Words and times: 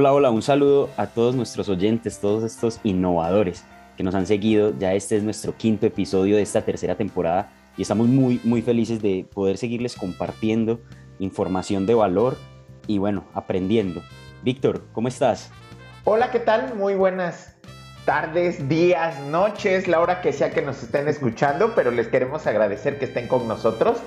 Hola, 0.00 0.14
hola, 0.14 0.30
un 0.30 0.40
saludo 0.40 0.88
a 0.96 1.08
todos 1.08 1.34
nuestros 1.34 1.68
oyentes, 1.68 2.20
todos 2.20 2.42
estos 2.42 2.80
innovadores 2.84 3.66
que 3.98 4.02
nos 4.02 4.14
han 4.14 4.24
seguido. 4.24 4.72
Ya 4.78 4.94
este 4.94 5.18
es 5.18 5.22
nuestro 5.22 5.54
quinto 5.54 5.84
episodio 5.84 6.36
de 6.36 6.42
esta 6.42 6.62
tercera 6.62 6.94
temporada 6.94 7.52
y 7.76 7.82
estamos 7.82 8.08
muy, 8.08 8.40
muy 8.42 8.62
felices 8.62 9.02
de 9.02 9.26
poder 9.34 9.58
seguirles 9.58 9.96
compartiendo 9.96 10.80
información 11.18 11.84
de 11.84 11.96
valor 11.96 12.38
y 12.86 12.96
bueno, 12.96 13.26
aprendiendo. 13.34 14.00
Víctor, 14.42 14.86
¿cómo 14.92 15.08
estás? 15.08 15.50
Hola, 16.04 16.30
¿qué 16.30 16.40
tal? 16.40 16.74
Muy 16.76 16.94
buenas 16.94 17.56
tardes, 18.06 18.70
días, 18.70 19.20
noches, 19.26 19.86
la 19.86 20.00
hora 20.00 20.22
que 20.22 20.32
sea 20.32 20.50
que 20.50 20.62
nos 20.62 20.82
estén 20.82 21.08
escuchando, 21.08 21.74
pero 21.74 21.90
les 21.90 22.08
queremos 22.08 22.46
agradecer 22.46 22.98
que 22.98 23.04
estén 23.04 23.28
con 23.28 23.46
nosotros. 23.46 23.98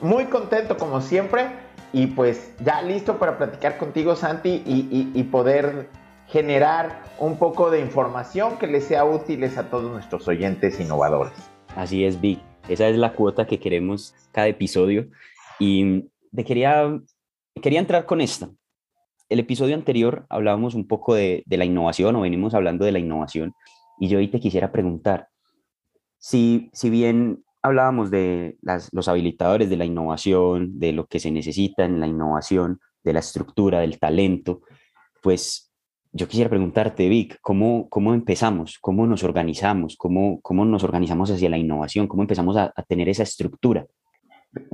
Muy 0.00 0.26
contento 0.26 0.76
como 0.76 1.00
siempre 1.00 1.48
y 1.92 2.06
pues 2.08 2.54
ya 2.64 2.82
listo 2.82 3.18
para 3.18 3.36
platicar 3.36 3.78
contigo, 3.78 4.16
Santi, 4.16 4.62
y, 4.64 5.22
poder 5.24 5.88
generar 6.28 7.02
un 7.18 7.38
poco 7.38 7.70
de 7.70 7.80
información 7.80 8.56
que 8.58 8.66
les 8.66 8.84
sea 8.84 9.04
útiles 9.04 9.58
a 9.58 9.68
todos 9.68 9.90
nuestros 9.90 10.26
oyentes 10.28 10.78
innovadores. 10.80 11.32
Así 11.74 12.04
es, 12.04 12.20
Vic. 12.20 12.40
Esa 12.68 12.88
es 12.88 12.96
la 12.96 13.12
cuota 13.14 13.46
que 13.46 13.58
queremos 13.58 14.14
cada 14.30 14.46
episodio. 14.46 15.08
Y 15.58 16.08
te 16.34 16.44
quería, 16.44 17.00
quería 17.60 17.80
entrar 17.80 18.06
con 18.06 18.20
esta. 18.20 18.50
El 19.28 19.40
episodio 19.40 19.74
anterior 19.74 20.26
hablábamos 20.28 20.74
un 20.74 20.86
poco 20.86 21.14
de, 21.14 21.42
de 21.46 21.56
la 21.56 21.64
innovación 21.64 22.14
o 22.16 22.20
venimos 22.20 22.54
hablando 22.54 22.84
de 22.84 22.92
la 22.92 22.98
innovación. 23.00 23.54
Y 23.98 24.08
yo 24.08 24.18
hoy 24.18 24.28
te 24.28 24.40
quisiera 24.40 24.72
preguntar, 24.72 25.28
si, 26.18 26.70
si 26.72 26.90
bien 26.90 27.44
hablábamos 27.62 28.10
de 28.10 28.56
los 28.92 29.08
habilitadores 29.08 29.68
de 29.68 29.76
la 29.76 29.84
innovación, 29.84 30.78
de 30.78 30.92
lo 30.92 31.06
que 31.06 31.20
se 31.20 31.30
necesita 31.30 31.84
en 31.84 32.00
la 32.00 32.06
innovación, 32.06 32.80
de 33.02 33.12
la 33.12 33.20
estructura, 33.20 33.80
del 33.80 33.98
talento, 33.98 34.62
pues 35.22 35.70
yo 36.12 36.26
quisiera 36.26 36.50
preguntarte, 36.50 37.08
Vic, 37.08 37.38
¿cómo, 37.40 37.88
cómo 37.88 38.14
empezamos? 38.14 38.78
¿Cómo 38.80 39.06
nos 39.06 39.22
organizamos? 39.22 39.96
¿Cómo, 39.96 40.40
¿Cómo 40.40 40.64
nos 40.64 40.82
organizamos 40.82 41.30
hacia 41.30 41.48
la 41.48 41.58
innovación? 41.58 42.08
¿Cómo 42.08 42.22
empezamos 42.22 42.56
a, 42.56 42.72
tener 42.88 43.08
esa 43.08 43.22
estructura? 43.22 43.86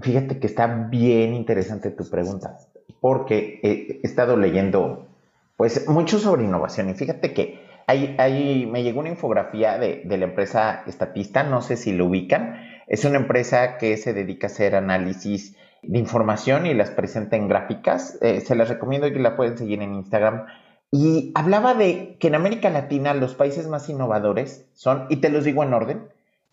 Fíjate 0.01 0.39
que 0.39 0.47
está 0.47 0.67
bien 0.67 1.35
interesante 1.35 1.91
tu 1.91 2.09
pregunta, 2.09 2.57
porque 3.01 3.61
he, 3.63 4.01
estado 4.07 4.37
leyendo 4.37 5.09
pues 5.57 5.87
mucho 5.89 6.19
sobre 6.19 6.45
innovación 6.45 6.89
y 6.91 6.95
fíjate 6.95 7.35
que 7.35 7.61
ahí, 7.87 8.15
ahí 8.19 8.67
me 8.67 8.83
llegó 8.83 9.01
una 9.01 9.11
infografía 9.11 9.79
de, 9.79 10.03
de 10.05 10.19
la 10.19 10.25
empresa 10.25 10.85
Estatista, 10.87 11.43
no 11.43 11.61
sé 11.61 11.77
si 11.77 11.93
lo 11.93 12.07
ubican, 12.07 12.57
es 12.87 13.05
una 13.05 13.19
empresa 13.19 13.79
que 13.79 13.97
se 13.97 14.13
dedica 14.13 14.47
a 14.47 14.51
hacer 14.51 14.75
análisis 14.75 15.57
de 15.83 15.99
información 15.99 16.67
y 16.67 16.75
las 16.75 16.91
presenta 16.91 17.37
en 17.37 17.49
gráficas. 17.49 18.19
Eh, 18.23 18.41
se 18.41 18.55
las 18.55 18.69
recomiendo 18.69 19.07
y 19.07 19.15
la 19.19 19.37
pueden 19.37 19.59
seguir 19.59 19.83
en 19.83 19.95
Instagram. 19.95 20.47
Y 20.91 21.33
hablaba 21.35 21.75
de 21.75 22.17
que 22.19 22.29
en 22.29 22.37
América 22.37 22.71
Latina 22.71 23.13
los 23.15 23.35
países 23.35 23.67
más 23.67 23.89
innovadores 23.89 24.67
son, 24.75 25.07
y 25.11 25.17
te 25.17 25.31
los 25.31 25.45
digo 25.45 25.63
en 25.63 25.75
orden, 25.75 26.09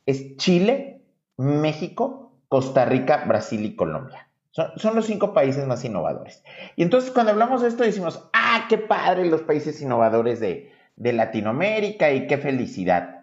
es 0.06 0.38
Chile, 0.38 1.02
México, 1.38 2.32
Costa 2.48 2.86
Rica, 2.86 3.24
Brasil 3.28 3.64
y 3.64 3.76
Colombia. 3.76 4.28
Son, 4.52 4.96
los 4.96 5.08
cinco 5.08 5.34
países 5.34 5.66
más 5.66 5.84
innovadores. 5.84 6.44
Y 6.76 6.84
entonces 6.84 7.10
cuando 7.10 7.32
hablamos 7.32 7.64
de 7.64 7.70
esto 7.70 7.84
decimos, 7.84 8.30
ah, 8.34 8.66
qué 8.70 8.78
padre 8.78 9.26
los 9.26 9.42
países 9.42 9.82
innovadores 9.82 10.40
de, 10.40 10.72
de 10.96 11.14
Latinoamérica 11.14 12.12
y 12.12 12.28
qué 12.28 12.38
felicidad. 12.38 13.23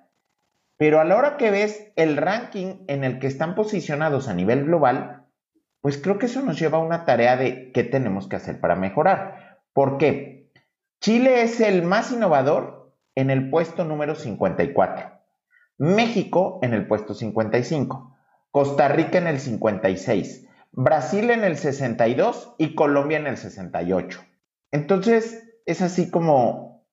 Pero 0.80 0.98
a 0.98 1.04
la 1.04 1.14
hora 1.18 1.36
que 1.36 1.50
ves 1.50 1.92
el 1.96 2.16
ranking 2.16 2.86
en 2.88 3.04
el 3.04 3.18
que 3.18 3.26
están 3.26 3.54
posicionados 3.54 4.28
a 4.28 4.34
nivel 4.34 4.64
global, 4.64 5.26
pues 5.82 5.98
creo 5.98 6.16
que 6.18 6.24
eso 6.24 6.40
nos 6.40 6.58
lleva 6.58 6.78
a 6.78 6.80
una 6.80 7.04
tarea 7.04 7.36
de 7.36 7.70
qué 7.72 7.84
tenemos 7.84 8.28
que 8.28 8.36
hacer 8.36 8.60
para 8.60 8.76
mejorar. 8.76 9.60
¿Por 9.74 9.98
qué? 9.98 10.50
Chile 10.98 11.42
es 11.42 11.60
el 11.60 11.82
más 11.82 12.10
innovador 12.12 12.94
en 13.14 13.28
el 13.28 13.50
puesto 13.50 13.84
número 13.84 14.14
54, 14.14 15.20
México 15.76 16.60
en 16.62 16.72
el 16.72 16.86
puesto 16.86 17.12
55, 17.12 18.16
Costa 18.50 18.88
Rica 18.88 19.18
en 19.18 19.26
el 19.26 19.38
56, 19.38 20.48
Brasil 20.72 21.28
en 21.28 21.44
el 21.44 21.58
62 21.58 22.54
y 22.56 22.74
Colombia 22.74 23.18
en 23.18 23.26
el 23.26 23.36
68. 23.36 24.18
Entonces, 24.70 25.46
es 25.66 25.82
así 25.82 26.10
como 26.10 26.86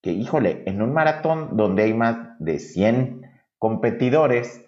que, 0.00 0.12
híjole, 0.12 0.62
en 0.64 0.80
un 0.80 0.94
maratón 0.94 1.58
donde 1.58 1.82
hay 1.82 1.92
más 1.92 2.38
de 2.38 2.58
100 2.58 3.23
competidores, 3.64 4.62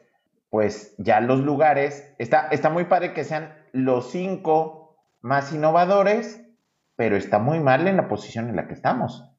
pues 0.49 0.95
ya 0.97 1.21
los 1.21 1.41
lugares, 1.41 2.15
está, 2.19 2.49
está 2.49 2.71
muy 2.71 2.87
padre 2.87 3.13
que 3.13 3.25
sean 3.25 3.55
los 3.73 4.11
cinco 4.11 4.97
más 5.21 5.53
innovadores, 5.53 6.43
pero 6.97 7.15
está 7.15 7.39
muy 7.39 7.61
mal 7.61 7.87
en 7.89 7.99
la 7.99 8.09
posición 8.09 8.49
en 8.49 8.57
la 8.57 8.67
que 8.67 8.73
estamos, 8.73 9.37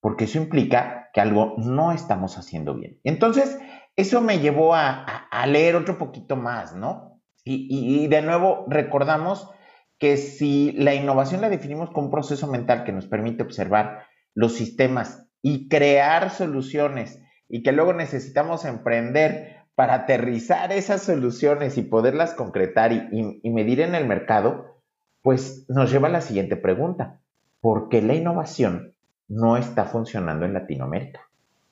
porque 0.00 0.26
eso 0.26 0.38
implica 0.38 1.10
que 1.12 1.20
algo 1.20 1.54
no 1.58 1.90
estamos 1.90 2.38
haciendo 2.38 2.76
bien. 2.76 3.00
Entonces, 3.02 3.58
eso 3.96 4.20
me 4.20 4.38
llevó 4.38 4.76
a, 4.76 5.24
leer 5.48 5.74
otro 5.74 5.98
poquito 5.98 6.36
más, 6.36 6.76
¿no? 6.76 7.20
Y, 7.42 8.06
de 8.06 8.22
nuevo 8.22 8.66
recordamos 8.68 9.50
que 9.98 10.16
si 10.16 10.70
la 10.78 10.94
innovación 10.94 11.40
la 11.40 11.48
definimos 11.48 11.90
como 11.90 12.06
un 12.06 12.12
proceso 12.12 12.46
mental 12.46 12.84
que 12.84 12.92
nos 12.92 13.08
permite 13.08 13.42
observar 13.42 14.04
los 14.32 14.52
sistemas 14.52 15.26
y 15.42 15.68
crear 15.68 16.30
soluciones 16.30 17.20
y 17.48 17.62
que 17.62 17.72
luego 17.72 17.92
necesitamos 17.92 18.64
emprender 18.64 19.56
para 19.74 19.94
aterrizar 19.94 20.72
esas 20.72 21.02
soluciones 21.02 21.76
y 21.76 21.82
poderlas 21.82 22.34
concretar 22.34 22.92
y, 22.92 23.50
medir 23.50 23.80
en 23.80 23.94
el 23.94 24.06
mercado, 24.06 24.80
pues 25.22 25.66
nos 25.68 25.92
lleva 25.92 26.08
a 26.08 26.12
la 26.12 26.22
siguiente 26.22 26.56
pregunta. 26.56 27.20
¿Por 27.60 27.88
qué 27.88 28.00
la 28.00 28.14
innovación 28.14 28.94
no 29.28 29.56
está 29.56 29.84
funcionando 29.84 30.46
en 30.46 30.54
Latinoamérica? 30.54 31.20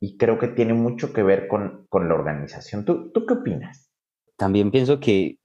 Y 0.00 0.18
creo 0.18 0.38
que 0.38 0.48
tiene 0.48 0.74
mucho 0.74 1.14
que 1.14 1.22
ver 1.22 1.48
con, 1.48 1.86
la 1.90 2.14
organización. 2.14 2.84
¿Tú, 2.84 3.10
¿Tú, 3.10 3.24
qué 3.24 3.34
opinas? 3.34 3.90
También 4.36 4.70
pienso 4.70 5.00
que, 5.00 5.38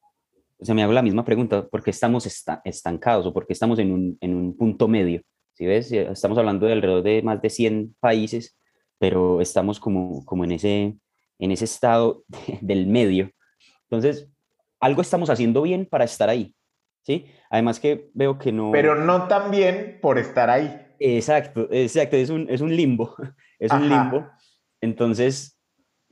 o 0.59 0.65
sea, 0.65 0.75
me 0.75 0.83
hago 0.83 0.91
la 0.91 1.01
misma 1.01 1.23
pregunta, 1.23 1.65
¿por 1.65 1.81
qué 1.81 1.91
estamos 1.91 2.25
estancados 2.65 3.25
o 3.25 3.33
por 3.33 3.47
qué 3.47 3.53
estamos 3.53 3.79
en 3.79 3.91
un, 3.91 4.17
en 4.19 4.35
un 4.35 4.57
punto 4.57 4.89
medio? 4.89 5.21
Si 5.53 5.65
ves, 5.65 5.91
estamos 5.91 6.37
hablando 6.37 6.65
de 6.65 6.73
alrededor 6.73 7.03
de 7.03 7.21
más 7.21 7.41
de 7.41 7.49
100 7.49 7.95
países 8.01 8.58
pero 8.99 9.41
estamos 9.41 9.79
como, 9.79 10.23
como 10.25 10.43
en, 10.43 10.51
ese, 10.51 10.95
en 11.39 11.51
ese 11.51 11.65
estado 11.65 12.23
del 12.61 12.85
medio. 12.85 13.31
Entonces, 13.83 14.29
algo 14.79 15.01
estamos 15.01 15.29
haciendo 15.29 15.63
bien 15.63 15.85
para 15.85 16.03
estar 16.03 16.29
ahí, 16.29 16.53
¿sí? 17.01 17.25
Además 17.49 17.79
que 17.79 18.09
veo 18.13 18.37
que 18.37 18.51
no... 18.51 18.71
Pero 18.71 18.95
no 18.95 19.27
tan 19.27 19.49
bien 19.49 19.97
por 20.01 20.19
estar 20.19 20.49
ahí. 20.49 20.85
Exacto, 20.99 21.67
exacto, 21.71 22.17
es 22.17 22.29
un, 22.29 22.47
es 22.49 22.61
un 22.61 22.75
limbo, 22.75 23.15
es 23.59 23.71
un 23.71 23.89
limbo. 23.89 24.27
Entonces, 24.81 25.57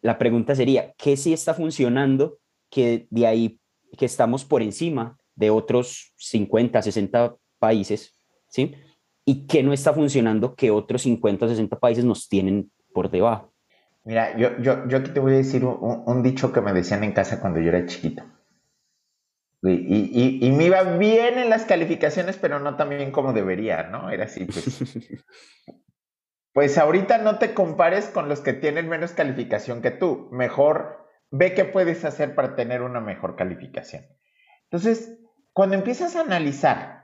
la 0.01 0.17
pregunta 0.17 0.55
sería, 0.55 0.93
¿qué 0.97 1.17
sí 1.17 1.33
está 1.33 1.53
funcionando 1.53 2.39
que 2.69 3.07
de 3.09 3.27
ahí, 3.27 3.59
que 3.97 4.05
estamos 4.05 4.45
por 4.45 4.61
encima 4.61 5.17
de 5.35 5.49
otros 5.49 6.13
50, 6.17 6.81
60 6.81 7.35
países, 7.59 8.17
¿sí? 8.49 8.73
Y 9.25 9.45
qué 9.45 9.61
no 9.61 9.73
está 9.73 9.93
funcionando 9.93 10.55
que 10.55 10.71
otros 10.71 11.01
50, 11.01 11.49
60 11.49 11.79
países 11.79 12.05
nos 12.05 12.27
tienen 12.29 12.71
por 12.97 13.11
debajo. 13.11 13.53
Mira, 14.05 14.35
yo, 14.37 14.57
yo, 14.57 14.87
yo 14.87 14.97
aquí 14.97 15.11
te 15.11 15.19
voy 15.19 15.33
a 15.33 15.37
decir 15.37 15.63
un, 15.63 16.23
dicho 16.23 16.51
que 16.51 16.61
me 16.61 16.73
decían 16.73 17.03
en 17.03 17.11
casa 17.11 17.39
cuando 17.39 17.59
yo 17.59 17.69
era 17.69 17.85
chiquito. 17.85 18.23
Y, 19.61 20.39
y, 20.41 20.51
me 20.51 20.63
iba 20.63 20.81
bien 20.81 21.37
en 21.37 21.51
las 21.51 21.65
calificaciones, 21.65 22.37
pero 22.37 22.59
no 22.59 22.75
tan 22.75 22.89
bien 22.89 23.11
como 23.11 23.33
debería, 23.33 23.83
¿no? 23.83 24.09
Era 24.09 24.23
así, 24.23 24.45
pues. 24.45 24.81
pues 26.53 26.79
ahorita 26.79 27.19
no 27.19 27.37
te 27.37 27.53
compares 27.53 28.07
con 28.07 28.29
los 28.29 28.39
que 28.41 28.53
tienen 28.53 28.89
menos 28.89 29.11
calificación 29.11 29.83
que 29.83 29.91
tú. 29.91 30.29
Mejor 30.31 31.07
ve 31.29 31.53
qué 31.53 31.65
puedes 31.65 32.03
hacer 32.03 32.33
para 32.33 32.55
tener 32.55 32.81
una 32.81 32.99
mejor 32.99 33.35
calificación. 33.35 34.07
Entonces, 34.71 35.19
cuando 35.53 35.75
empiezas 35.75 36.15
a 36.15 36.21
analizar 36.21 36.97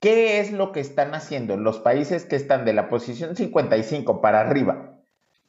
¿Qué 0.00 0.40
es 0.40 0.50
lo 0.50 0.72
que 0.72 0.80
están 0.80 1.14
haciendo 1.14 1.58
los 1.58 1.78
países 1.78 2.24
que 2.24 2.36
están 2.36 2.64
de 2.64 2.72
la 2.72 2.88
posición 2.88 3.36
55 3.36 4.22
para 4.22 4.40
arriba? 4.40 4.89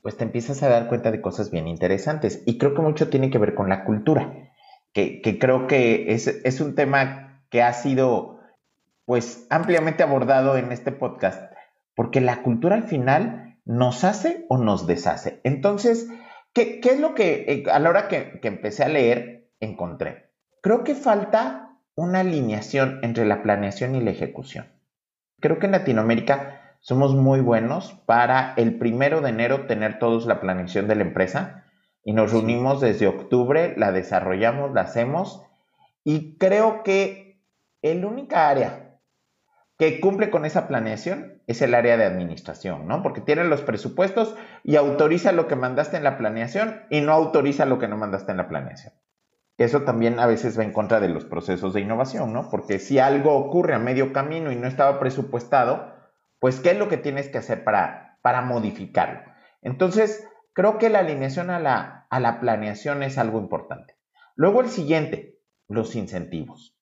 Pues 0.01 0.18
te 0.18 0.24
empiezas 0.24 0.63
a 0.63 0.69
dar 0.69 0.88
cuenta 0.88 1.12
de 1.12 1.21
cosas 1.21 1.51
bien 1.51 1.68
interesantes. 1.68 2.44
Y 2.45 2.57
creo 2.57 2.74
que 2.74 2.81
mucho 2.81 3.09
tiene 3.09 3.30
que 3.30 3.38
ver 3.38 3.53
con 3.53 3.69
la 3.69 3.83
cultura, 3.83 4.51
que, 4.94 5.21
creo 5.39 5.68
que 5.68 6.13
es, 6.13 6.27
es, 6.27 6.59
un 6.59 6.75
tema 6.75 7.44
que 7.50 7.62
ha 7.62 7.74
sido 7.74 8.39
pues 9.06 9.48
ampliamente 9.50 10.03
abordado 10.03 10.57
en 10.57 10.71
este 10.71 10.92
podcast, 10.92 11.51
porque 11.95 12.21
la 12.21 12.44
cultura 12.44 12.75
al 12.75 12.83
final 12.83 13.59
nos 13.65 14.03
hace 14.03 14.45
o 14.50 14.57
nos 14.57 14.88
deshace. 14.88 15.39
Entonces, 15.44 16.07
¿qué, 16.53 16.81
es 16.83 17.00
lo 17.00 17.13
que 17.13 17.45
eh, 17.48 17.63
a 17.71 17.80
la 17.80 17.89
hora 17.89 18.07
que, 18.07 18.39
que 18.42 18.48
empecé 18.48 18.83
a 18.83 18.89
leer 18.89 19.50
encontré? 19.59 20.31
Creo 20.62 20.83
que 20.83 20.95
falta 20.95 21.77
una 21.95 22.21
alineación 22.21 23.00
entre 23.03 23.25
la 23.25 23.44
planeación 23.44 23.95
y 23.95 24.01
la 24.01 24.12
ejecución. 24.12 24.68
Creo 25.39 25.59
que 25.59 25.65
en 25.65 25.74
Latinoamérica 25.74 26.60
somos 26.81 27.15
muy 27.15 27.41
buenos 27.41 27.93
para 28.05 28.53
el 28.57 28.79
primero 28.79 29.21
de 29.21 29.29
enero 29.29 29.67
tener 29.67 29.99
todos 29.99 30.25
la 30.25 30.41
planeación 30.41 30.87
de 30.87 30.95
la 30.95 31.03
empresa 31.03 31.65
y 32.03 32.13
nos 32.13 32.31
reunimos 32.31 32.81
desde 32.81 33.07
octubre, 33.07 33.75
la 33.77 33.91
desarrollamos, 33.91 34.73
la 34.73 34.81
hacemos 34.81 35.43
y 36.03 36.37
creo 36.39 36.81
que 36.83 37.39
el 37.83 38.03
única 38.03 38.49
área 38.49 38.99
que 39.77 39.99
cumple 39.99 40.31
con 40.31 40.45
esa 40.45 40.67
planeación 40.67 41.41
es 41.45 41.61
el 41.61 41.75
área 41.75 41.97
de 41.97 42.05
administración, 42.05 42.87
¿no? 42.87 43.03
Porque 43.03 43.21
tiene 43.21 43.43
los 43.43 43.61
presupuestos 43.61 44.35
y 44.63 44.75
autoriza 44.75 45.31
lo 45.31 45.47
que 45.47 45.55
mandaste 45.55 45.97
en 45.97 46.03
la 46.03 46.17
planeación 46.17 46.81
y 46.89 47.01
no 47.01 47.13
autoriza 47.13 47.65
lo 47.65 47.77
que 47.77 47.87
no 47.87 47.97
mandaste 47.97 48.31
en 48.31 48.37
la 48.37 48.47
planeación. 48.47 48.93
Eso 49.57 49.81
también 49.81 50.19
a 50.19 50.25
veces 50.25 50.57
va 50.57 50.63
en 50.63 50.73
contra 50.73 50.99
de 50.99 51.09
los 51.09 51.25
procesos 51.25 51.73
de 51.73 51.81
innovación, 51.81 52.33
¿no? 52.33 52.49
Porque 52.49 52.79
si 52.79 52.97
algo 52.97 53.35
ocurre 53.35 53.75
a 53.75 53.79
medio 53.79 54.13
camino 54.13 54.51
y 54.51 54.55
no 54.55 54.67
estaba 54.67 54.99
presupuestado, 54.99 55.90
pues 56.41 56.59
¿qué 56.59 56.71
es 56.71 56.77
lo 56.77 56.89
que 56.89 56.97
tienes 56.97 57.29
que 57.29 57.38
hacer 57.38 57.63
para, 57.63 58.17
para 58.23 58.41
modificarlo? 58.41 59.21
Entonces, 59.61 60.27
creo 60.53 60.79
que 60.79 60.89
la 60.89 60.99
alineación 60.99 61.51
a 61.51 61.59
la, 61.59 62.07
a 62.09 62.19
la 62.19 62.39
planeación 62.39 63.03
es 63.03 63.19
algo 63.19 63.39
importante. 63.39 63.95
Luego 64.35 64.61
el 64.61 64.69
siguiente, 64.69 65.39
los 65.67 65.95
incentivos. 65.95 66.75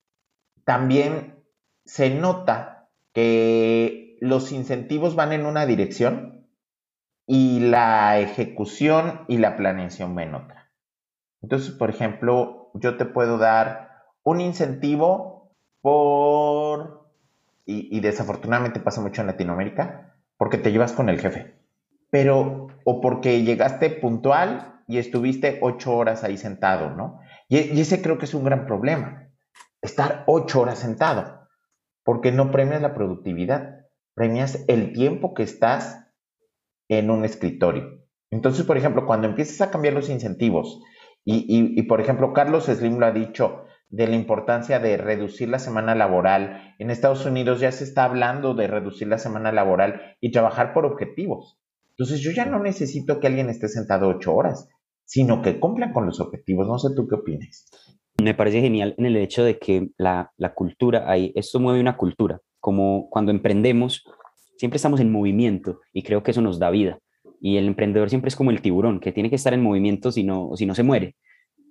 También 0.64 1.44
se 1.84 2.08
nota 2.08 2.88
que 3.12 4.16
los 4.22 4.50
incentivos 4.50 5.14
van 5.14 5.34
en 5.34 5.44
una 5.44 5.66
dirección 5.66 6.48
y 7.26 7.60
la 7.60 8.18
ejecución 8.18 9.26
y 9.28 9.36
la 9.36 9.58
planeación 9.58 10.14
van 10.14 10.28
en 10.28 10.34
otra. 10.36 10.72
Entonces, 11.42 11.70
por 11.72 11.90
ejemplo, 11.90 12.70
yo 12.72 12.96
te 12.96 13.04
puedo 13.04 13.36
dar 13.36 13.90
un 14.22 14.40
incentivo 14.40 15.54
por, 15.82 16.99
y, 17.70 18.00
desafortunadamente 18.00 18.80
pasa 18.80 19.00
mucho 19.00 19.20
en 19.20 19.28
Latinoamérica, 19.28 20.16
porque 20.36 20.58
te 20.58 20.72
llevas 20.72 20.92
con 20.92 21.08
el 21.08 21.20
jefe, 21.20 21.54
pero, 22.10 22.68
o 22.84 23.00
porque 23.00 23.42
llegaste 23.42 23.90
puntual 23.90 24.82
y 24.88 24.98
estuviste 24.98 25.58
ocho 25.62 25.96
horas 25.96 26.24
ahí 26.24 26.36
sentado, 26.36 26.90
¿no? 26.90 27.20
Y, 27.48 27.58
y 27.58 27.80
ese 27.80 28.02
creo 28.02 28.18
que 28.18 28.24
es 28.24 28.34
un 28.34 28.44
gran 28.44 28.66
problema, 28.66 29.28
estar 29.82 30.24
ocho 30.26 30.60
horas 30.60 30.78
sentado 30.78 31.40
porque 32.04 32.32
no 32.32 32.50
premias 32.50 32.82
la 32.82 32.94
productividad, 32.94 33.86
premias 34.14 34.64
el 34.68 34.92
tiempo 34.92 35.34
que 35.34 35.42
estás 35.42 36.08
en 36.88 37.10
un 37.10 37.24
escritorio. 37.24 38.04
Entonces, 38.30 38.64
por 38.64 38.76
ejemplo, 38.76 39.06
cuando 39.06 39.28
empiezas 39.28 39.60
a 39.60 39.70
cambiar 39.70 39.94
los 39.94 40.08
incentivos, 40.08 40.80
y, 41.24 41.82
por 41.82 42.00
ejemplo, 42.00 42.32
Carlos 42.32 42.64
Slim 42.64 42.98
lo 42.98 43.06
ha 43.06 43.12
dicho, 43.12 43.66
de 43.90 44.06
la 44.06 44.14
importancia 44.14 44.78
de 44.78 44.96
reducir 44.96 45.48
la 45.48 45.58
semana 45.58 45.94
laboral. 45.94 46.74
En 46.78 46.90
Estados 46.90 47.26
Unidos 47.26 47.60
ya 47.60 47.72
se 47.72 47.84
está 47.84 48.04
hablando 48.04 48.54
de 48.54 48.68
reducir 48.68 49.08
la 49.08 49.18
semana 49.18 49.52
laboral 49.52 50.16
y 50.20 50.30
trabajar 50.30 50.72
por 50.72 50.86
objetivos. 50.86 51.60
Entonces 51.90 52.20
yo 52.20 52.30
ya 52.30 52.46
no 52.46 52.60
necesito 52.60 53.20
que 53.20 53.26
alguien 53.26 53.50
esté 53.50 53.68
sentado 53.68 54.08
ocho 54.08 54.34
horas, 54.34 54.68
sino 55.04 55.42
que 55.42 55.58
cumplan 55.58 55.92
con 55.92 56.06
los 56.06 56.20
objetivos. 56.20 56.66
No 56.66 56.78
sé 56.78 56.94
tú 56.94 57.08
qué 57.08 57.16
opinas. 57.16 57.68
Me 58.22 58.34
parece 58.34 58.60
genial 58.60 58.94
en 58.96 59.06
el 59.06 59.16
hecho 59.16 59.42
de 59.42 59.58
que 59.58 59.90
la, 59.98 60.32
cultura, 60.54 61.10
ahí, 61.10 61.32
esto 61.34 61.58
mueve 61.58 61.80
una 61.80 61.96
cultura, 61.96 62.40
como 62.60 63.08
cuando 63.10 63.32
emprendemos, 63.32 64.04
siempre 64.56 64.76
estamos 64.76 65.00
en 65.00 65.10
movimiento 65.10 65.80
y 65.92 66.02
creo 66.02 66.22
que 66.22 66.30
eso 66.30 66.42
nos 66.42 66.58
da 66.58 66.70
vida. 66.70 67.00
Y 67.40 67.56
el 67.56 67.66
emprendedor 67.66 68.08
siempre 68.08 68.28
es 68.28 68.36
como 68.36 68.50
el 68.50 68.60
tiburón, 68.60 69.00
que 69.00 69.12
tiene 69.12 69.30
que 69.30 69.36
estar 69.36 69.54
en 69.54 69.62
movimiento 69.62 70.12
si 70.12 70.22
no, 70.22 70.50
si 70.54 70.66
no 70.66 70.74
se 70.74 70.82
muere. 70.82 71.16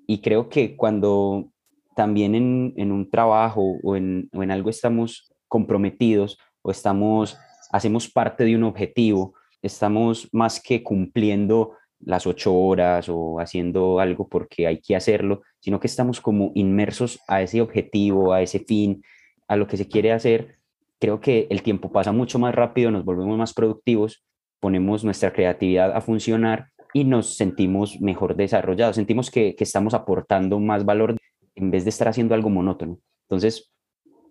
Y 0.07 0.21
creo 0.21 0.49
que 0.49 0.75
cuando 0.75 1.51
también 1.99 2.33
en, 2.33 2.91
un 2.93 3.09
trabajo 3.09 3.75
o 3.83 3.97
en, 3.97 4.29
o 4.31 4.41
en 4.41 4.51
algo 4.51 4.69
estamos 4.69 5.33
comprometidos 5.49 6.37
o 6.61 6.71
estamos, 6.71 7.37
hacemos 7.73 8.07
parte 8.07 8.45
de 8.45 8.55
un 8.55 8.63
objetivo, 8.63 9.33
estamos 9.61 10.29
más 10.31 10.61
que 10.61 10.81
cumpliendo 10.81 11.73
las 11.99 12.25
ocho 12.25 12.55
horas 12.55 13.09
o 13.09 13.41
haciendo 13.41 13.99
algo 13.99 14.29
porque 14.29 14.65
hay 14.65 14.79
que 14.79 14.95
hacerlo, 14.95 15.41
sino 15.59 15.81
que 15.81 15.87
estamos 15.87 16.21
como 16.21 16.53
inmersos 16.55 17.19
a 17.27 17.41
ese 17.41 17.59
objetivo, 17.59 18.31
a 18.31 18.41
ese 18.41 18.59
fin, 18.59 19.03
a 19.49 19.57
lo 19.57 19.67
que 19.67 19.75
se 19.75 19.89
quiere 19.89 20.13
hacer. 20.13 20.55
Creo 21.01 21.19
que 21.19 21.47
el 21.49 21.63
tiempo 21.63 21.91
pasa 21.91 22.13
mucho 22.13 22.39
más 22.39 22.55
rápido, 22.55 22.91
nos 22.91 23.03
volvemos 23.03 23.37
más 23.37 23.53
productivos, 23.53 24.23
ponemos 24.61 25.03
nuestra 25.03 25.33
creatividad 25.33 25.91
a 25.91 25.99
funcionar 25.99 26.69
y 26.93 27.03
nos 27.03 27.35
sentimos 27.35 27.99
mejor 27.99 28.37
desarrollados, 28.37 28.95
sentimos 28.95 29.29
que, 29.29 29.53
estamos 29.59 29.93
aportando 29.93 30.61
más 30.61 30.85
valor 30.85 31.17
en 31.59 31.71
vez 31.71 31.83
de 31.83 31.89
estar 31.89 32.07
haciendo 32.07 32.33
algo 32.33 32.49
monótono. 32.49 32.99
Entonces, 33.27 33.71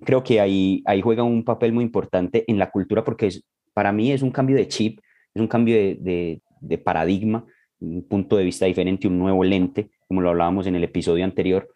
creo 0.05 0.23
que 0.23 0.41
ahí, 0.41 0.83
ahí 0.87 1.01
juega 1.01 1.23
un 1.23 1.45
papel 1.45 1.73
muy 1.73 1.85
importante 1.85 2.45
en 2.47 2.59
la 2.59 2.71
cultura 2.71 3.05
porque 3.05 3.31
para 3.75 3.93
mí 3.93 4.13
es 4.13 4.23
un 4.23 4.31
cambio 4.31 4.57
de 4.57 4.69
chip, 4.69 5.01
es 5.35 5.41
un 5.41 5.49
cambio 5.49 5.77
de, 5.77 6.43
de 6.61 6.79
paradigma 6.79 7.47
un 7.81 8.07
punto 8.07 8.37
de 8.37 8.45
vista 8.45 8.67
diferente, 8.67 9.09
un 9.09 9.19
nuevo 9.19 9.45
lente, 9.45 9.91
como 10.07 10.21
lo 10.21 10.31
hablábamos 10.31 10.67
en 10.67 10.75
el 10.75 10.85
episodio 10.85 11.25
anterior. 11.25 11.69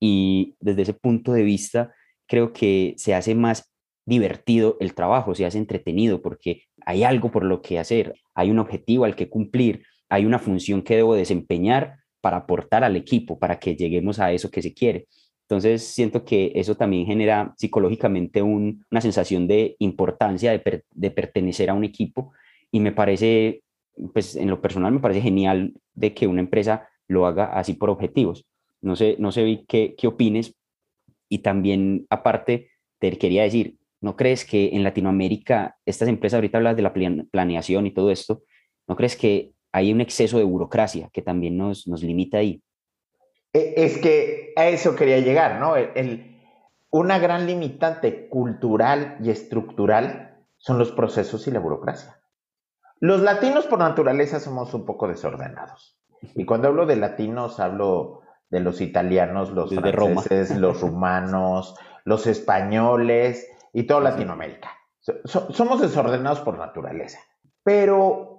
Y 0.00 0.56
desde 0.60 0.82
ese 0.82 0.94
punto 0.94 1.32
de 1.32 1.42
vista, 1.42 1.94
creo 2.26 2.52
que 2.52 2.94
se 2.96 3.14
hace 3.14 3.34
más 3.34 3.72
divertido 4.06 4.76
el 4.80 4.94
trabajo, 4.94 5.34
se 5.34 5.46
hace 5.46 5.58
entretenido 5.58 6.20
porque 6.20 6.64
hay 6.84 7.04
algo 7.04 7.30
por 7.30 7.44
lo 7.44 7.62
que 7.62 7.78
hacer, 7.78 8.14
hay 8.34 8.50
un 8.50 8.58
objetivo 8.58 9.04
al 9.04 9.16
que 9.16 9.30
cumplir, 9.30 9.84
hay 10.08 10.26
una 10.26 10.38
función 10.38 10.82
que 10.82 10.96
debo 10.96 11.14
desempeñar 11.14 11.96
para 12.24 12.38
aportar 12.38 12.84
al 12.84 12.96
equipo, 12.96 13.38
para 13.38 13.58
que 13.58 13.76
lleguemos 13.76 14.18
a 14.18 14.32
eso 14.32 14.50
que 14.50 14.62
se 14.62 14.72
quiere. 14.72 15.08
Entonces, 15.42 15.84
siento 15.84 16.24
que 16.24 16.52
eso 16.54 16.74
también 16.74 17.04
genera 17.04 17.52
psicológicamente 17.58 18.40
una 18.40 19.02
sensación 19.02 19.46
de 19.46 19.76
importancia, 19.78 20.52
de, 20.52 20.84
de 20.90 21.10
pertenecer 21.10 21.68
a 21.68 21.74
un 21.74 21.84
equipo 21.84 22.32
y 22.72 22.80
me 22.80 22.92
parece 22.92 23.60
pues 24.14 24.36
en 24.36 24.48
lo 24.48 24.60
personal 24.60 24.92
me 24.92 25.00
parece 25.00 25.20
genial 25.20 25.74
de 25.94 26.14
que 26.14 26.26
una 26.26 26.40
empresa 26.40 26.88
lo 27.08 27.26
haga 27.26 27.46
así 27.58 27.74
por 27.74 27.90
objetivos. 27.90 28.46
No 28.80 28.96
sé, 28.96 29.16
no 29.18 29.32
sé 29.32 29.64
qué, 29.68 29.94
qué 29.96 30.06
opines. 30.06 30.54
Y 31.28 31.38
también, 31.38 32.06
aparte, 32.10 32.70
te 32.98 33.16
quería 33.18 33.42
decir, 33.42 33.76
¿no 34.00 34.16
crees 34.16 34.44
que 34.44 34.70
en 34.72 34.82
Latinoamérica, 34.82 35.76
estas 35.84 36.08
empresas, 36.08 36.38
ahorita 36.38 36.58
hablas 36.58 36.76
de 36.76 36.82
la 36.82 36.94
planeación 37.30 37.86
y 37.86 37.92
todo 37.92 38.10
esto, 38.10 38.42
¿no 38.88 38.96
crees 38.96 39.16
que 39.16 39.52
hay 39.74 39.92
un 39.92 40.00
exceso 40.00 40.38
de 40.38 40.44
burocracia 40.44 41.10
que 41.12 41.20
también 41.20 41.58
nos, 41.58 41.88
nos 41.88 42.04
limita 42.04 42.38
ahí? 42.38 42.62
E, 43.52 43.74
es 43.76 43.98
que 43.98 44.52
a 44.54 44.68
eso 44.68 44.94
quería 44.94 45.18
llegar, 45.18 45.58
¿no? 45.58 45.74
El, 45.74 46.38
una 46.90 47.18
gran 47.18 47.44
limitante 47.48 48.28
cultural 48.28 49.16
y 49.20 49.30
estructural 49.30 50.46
son 50.58 50.78
los 50.78 50.92
procesos 50.92 51.48
y 51.48 51.50
la 51.50 51.58
burocracia. 51.58 52.20
Los 53.00 53.22
latinos 53.22 53.66
por 53.66 53.80
naturaleza 53.80 54.38
somos 54.38 54.72
un 54.74 54.86
poco 54.86 55.08
desordenados. 55.08 55.98
Y 56.36 56.44
cuando 56.44 56.68
hablo 56.68 56.86
de 56.86 56.94
latinos, 56.94 57.58
hablo 57.58 58.20
de 58.50 58.60
los 58.60 58.80
italianos, 58.80 59.50
los 59.50 59.74
franceses, 59.74 60.56
los 60.56 60.82
rumanos, 60.82 61.74
los 62.04 62.28
españoles 62.28 63.50
y 63.72 63.88
toda 63.88 64.02
Latinoamérica. 64.02 64.70
somos 65.24 65.80
desordenados 65.80 66.42
por 66.42 66.58
naturaleza. 66.58 67.18
Pero 67.64 68.33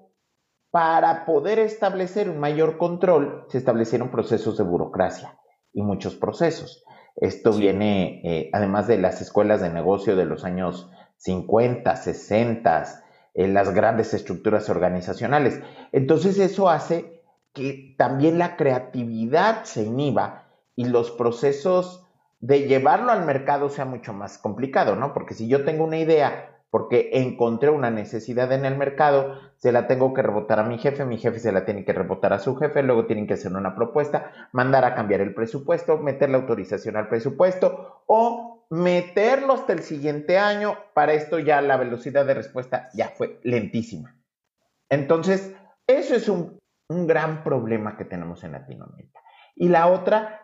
para 0.75 1.24
poder 1.24 1.60
establecer 1.60 2.29
un 2.29 2.38
mayor 2.38 2.77
control, 2.77 3.46
se 3.48 3.58
establecieron 3.58 4.10
procesos 4.10 4.58
de 4.58 4.65
burocracia 4.65 5.39
y 5.72 5.82
muchos 5.82 6.17
procesos. 6.17 6.84
Esto 7.15 7.53
viene, 7.53 8.20
eh, 8.25 8.50
además 8.51 8.86
de 8.86 8.98
las 8.98 9.22
escuelas 9.22 9.62
de 9.62 9.70
negocio 9.70 10.17
de 10.17 10.25
los 10.25 10.44
años 10.44 10.91
50, 11.15 11.96
60, 11.96 13.03
en 13.36 13.53
las 13.53 13.74
grandes 13.74 14.13
estructuras 14.13 14.70
organizacionales. 14.70 15.62
Entonces 15.94 16.39
eso 16.39 16.70
hace 16.70 17.24
que 17.53 17.96
también 17.98 18.38
la 18.38 18.58
creatividad 18.58 19.63
se 19.63 19.84
inhiba 19.84 20.50
y 20.75 20.89
los 20.89 21.10
procesos 21.10 22.05
de 22.41 22.67
llevarlo 22.67 23.13
al 23.13 23.25
mercado 23.25 23.70
sea 23.70 23.86
mucho 23.86 24.12
más 24.12 24.38
complicado, 24.38 24.98
¿no? 24.98 25.13
Porque 25.13 25.36
si 25.36 25.48
yo 25.48 25.63
tengo 25.63 25.86
una 25.86 26.00
idea 26.00 26.55
porque 26.75 27.12
encontré 27.13 27.70
una 27.70 27.89
necesidad 27.89 28.51
en 28.51 28.65
el 28.65 28.75
mercado, 28.75 29.39
se 29.55 29.72
la 29.72 29.88
tengo 29.88 30.13
que 30.13 30.22
rebotar 30.22 30.60
a 30.60 30.63
mi 30.63 30.77
jefe, 30.77 31.05
mi 31.05 31.17
jefe 31.17 31.39
se 31.39 31.53
la 31.53 31.63
tiene 31.63 31.86
que 31.86 31.94
rebotar 31.94 32.34
a 32.34 32.39
su 32.39 32.58
jefe, 32.58 32.84
luego 32.84 33.05
tienen 33.05 33.27
que 33.27 33.36
hacer 33.36 33.53
una 33.53 33.74
propuesta, 33.74 34.50
mandar 34.51 34.84
a 34.84 34.94
cambiar 34.94 35.22
el 35.22 35.34
presupuesto, 35.34 36.00
meter 36.00 36.29
la 36.32 36.39
autorización 36.39 36.98
al 36.98 37.08
presupuesto 37.08 38.03
o 38.08 38.65
meterlo 38.70 39.53
hasta 39.53 39.72
el 39.72 39.84
siguiente 39.84 40.38
año, 40.38 40.75
para 40.94 41.13
esto 41.13 41.39
ya 41.39 41.62
la 41.62 41.77
velocidad 41.77 42.25
de 42.25 42.34
respuesta 42.34 42.89
ya 42.94 43.08
fue 43.08 43.39
lentísima. 43.44 44.13
Entonces, 44.89 45.55
eso 45.88 46.13
es 46.13 46.27
un, 46.27 46.60
gran 46.89 47.46
problema 47.46 47.96
que 47.96 48.03
tenemos 48.03 48.44
en 48.44 48.51
Latinoamérica. 48.51 49.22
Y 49.55 49.70
la 49.70 49.88
otra, 49.88 50.41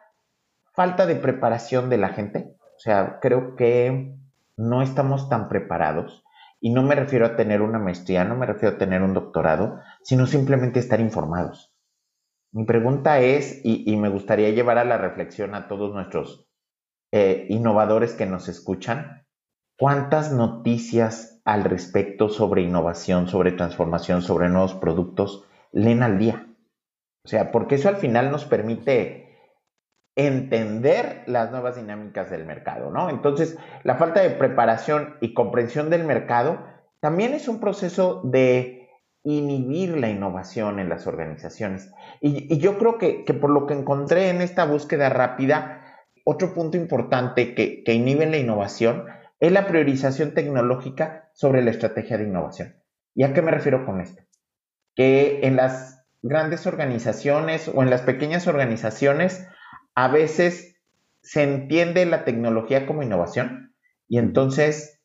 falta 0.72 1.06
de 1.06 1.16
preparación 1.16 1.90
de 1.90 1.98
la 1.98 2.08
gente. 2.14 2.56
O 2.78 2.80
sea, 2.80 3.20
creo 3.20 3.58
que 3.58 4.21
no 4.62 4.82
estamos 4.82 5.30
tan 5.30 5.50
preparados. 5.50 6.24
Y 6.60 6.72
no 6.72 6.84
me 6.84 6.96
refiero 6.96 7.26
a 7.26 7.36
tener 7.36 7.62
una 7.62 7.80
maestría, 7.80 8.24
no 8.24 8.36
me 8.36 8.46
refiero 8.46 8.76
a 8.76 8.78
tener 8.78 9.02
un 9.02 9.14
doctorado, 9.14 9.80
sino 10.04 10.28
simplemente 10.28 10.80
estar 10.80 11.00
informados. 11.00 11.74
Mi 12.54 12.66
pregunta 12.66 13.20
es, 13.20 13.62
y 13.64 13.96
me 13.98 14.10
gustaría 14.10 14.50
llevar 14.50 14.78
a 14.78 14.86
la 14.86 14.98
reflexión 14.98 15.56
a 15.56 15.68
todos 15.68 15.94
nuestros 15.94 16.52
eh, 17.14 17.48
innovadores 17.50 18.14
que 18.14 18.26
nos 18.26 18.48
escuchan, 18.48 19.26
¿cuántas 19.78 20.32
noticias 20.32 21.42
al 21.44 21.66
respecto 21.66 22.30
sobre 22.30 22.62
innovación, 22.62 23.28
sobre 23.28 23.52
transformación, 23.52 24.22
sobre 24.22 24.48
nuevos 24.48 24.76
productos 24.76 25.44
leen 25.74 26.04
al 26.04 26.18
día? 26.18 26.48
O 27.26 27.28
sea, 27.28 27.52
porque 27.52 27.76
eso 27.76 27.90
al 27.90 27.98
final 27.98 28.32
nos 28.32 28.46
permite 28.46 29.31
entender 30.28 31.24
las 31.28 31.52
nuevas 31.52 31.76
dinámicas 31.76 32.30
del 32.30 32.46
mercado, 32.46 32.92
¿no? 32.92 33.10
Entonces, 33.10 33.58
la 33.84 33.96
falta 33.96 34.22
de 34.22 34.32
preparación 34.32 35.16
y 35.22 35.34
comprensión 35.34 35.90
del 35.90 36.04
mercado 36.04 36.66
también 37.00 37.34
es 37.34 37.48
un 37.48 37.60
proceso 37.60 38.22
de 38.24 38.90
inhibir 39.24 39.98
la 39.98 40.10
innovación 40.10 40.80
en 40.80 40.90
las 40.90 41.08
organizaciones. 41.08 41.92
Y, 42.22 42.58
yo 42.60 42.78
creo 42.78 42.98
que, 42.98 43.24
por 43.40 43.50
lo 43.50 43.68
que 43.68 43.74
encontré 43.74 44.30
en 44.30 44.42
esta 44.42 44.66
búsqueda 44.66 45.10
rápida, 45.10 45.84
otro 46.26 46.54
punto 46.54 46.78
importante 46.78 47.56
que, 47.56 47.84
que 47.84 47.94
inhibe 47.94 48.26
la 48.26 48.38
innovación 48.38 49.06
es 49.40 49.52
la 49.52 49.68
priorización 49.68 50.34
tecnológica 50.34 51.30
sobre 51.34 51.64
la 51.64 51.72
estrategia 51.72 52.18
de 52.18 52.26
innovación. 52.26 52.76
¿Y 53.16 53.24
a 53.24 53.34
qué 53.34 53.42
me 53.42 53.52
refiero 53.52 53.86
con 53.86 54.00
esto? 54.02 54.22
Que 54.96 55.42
en 55.44 55.56
las 55.56 56.06
grandes 56.22 56.68
organizaciones 56.68 57.70
o 57.74 57.82
en 57.82 57.90
las 57.90 58.02
pequeñas 58.02 58.48
organizaciones 58.48 59.48
a 59.96 60.08
veces 60.08 60.76
se 61.22 61.44
entiende 61.44 62.06
la 62.06 62.26
tecnología 62.26 62.88
como 62.88 63.04
innovación 63.04 63.76
y 64.08 64.18
entonces 64.18 65.02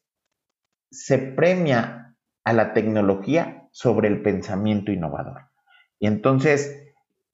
se 0.90 1.18
premia 1.18 2.16
a 2.44 2.52
la 2.52 2.72
tecnología 2.72 3.68
sobre 3.72 4.08
el 4.08 4.22
pensamiento 4.22 4.92
innovador. 4.92 5.50
Y 5.98 6.06
entonces, 6.06 6.82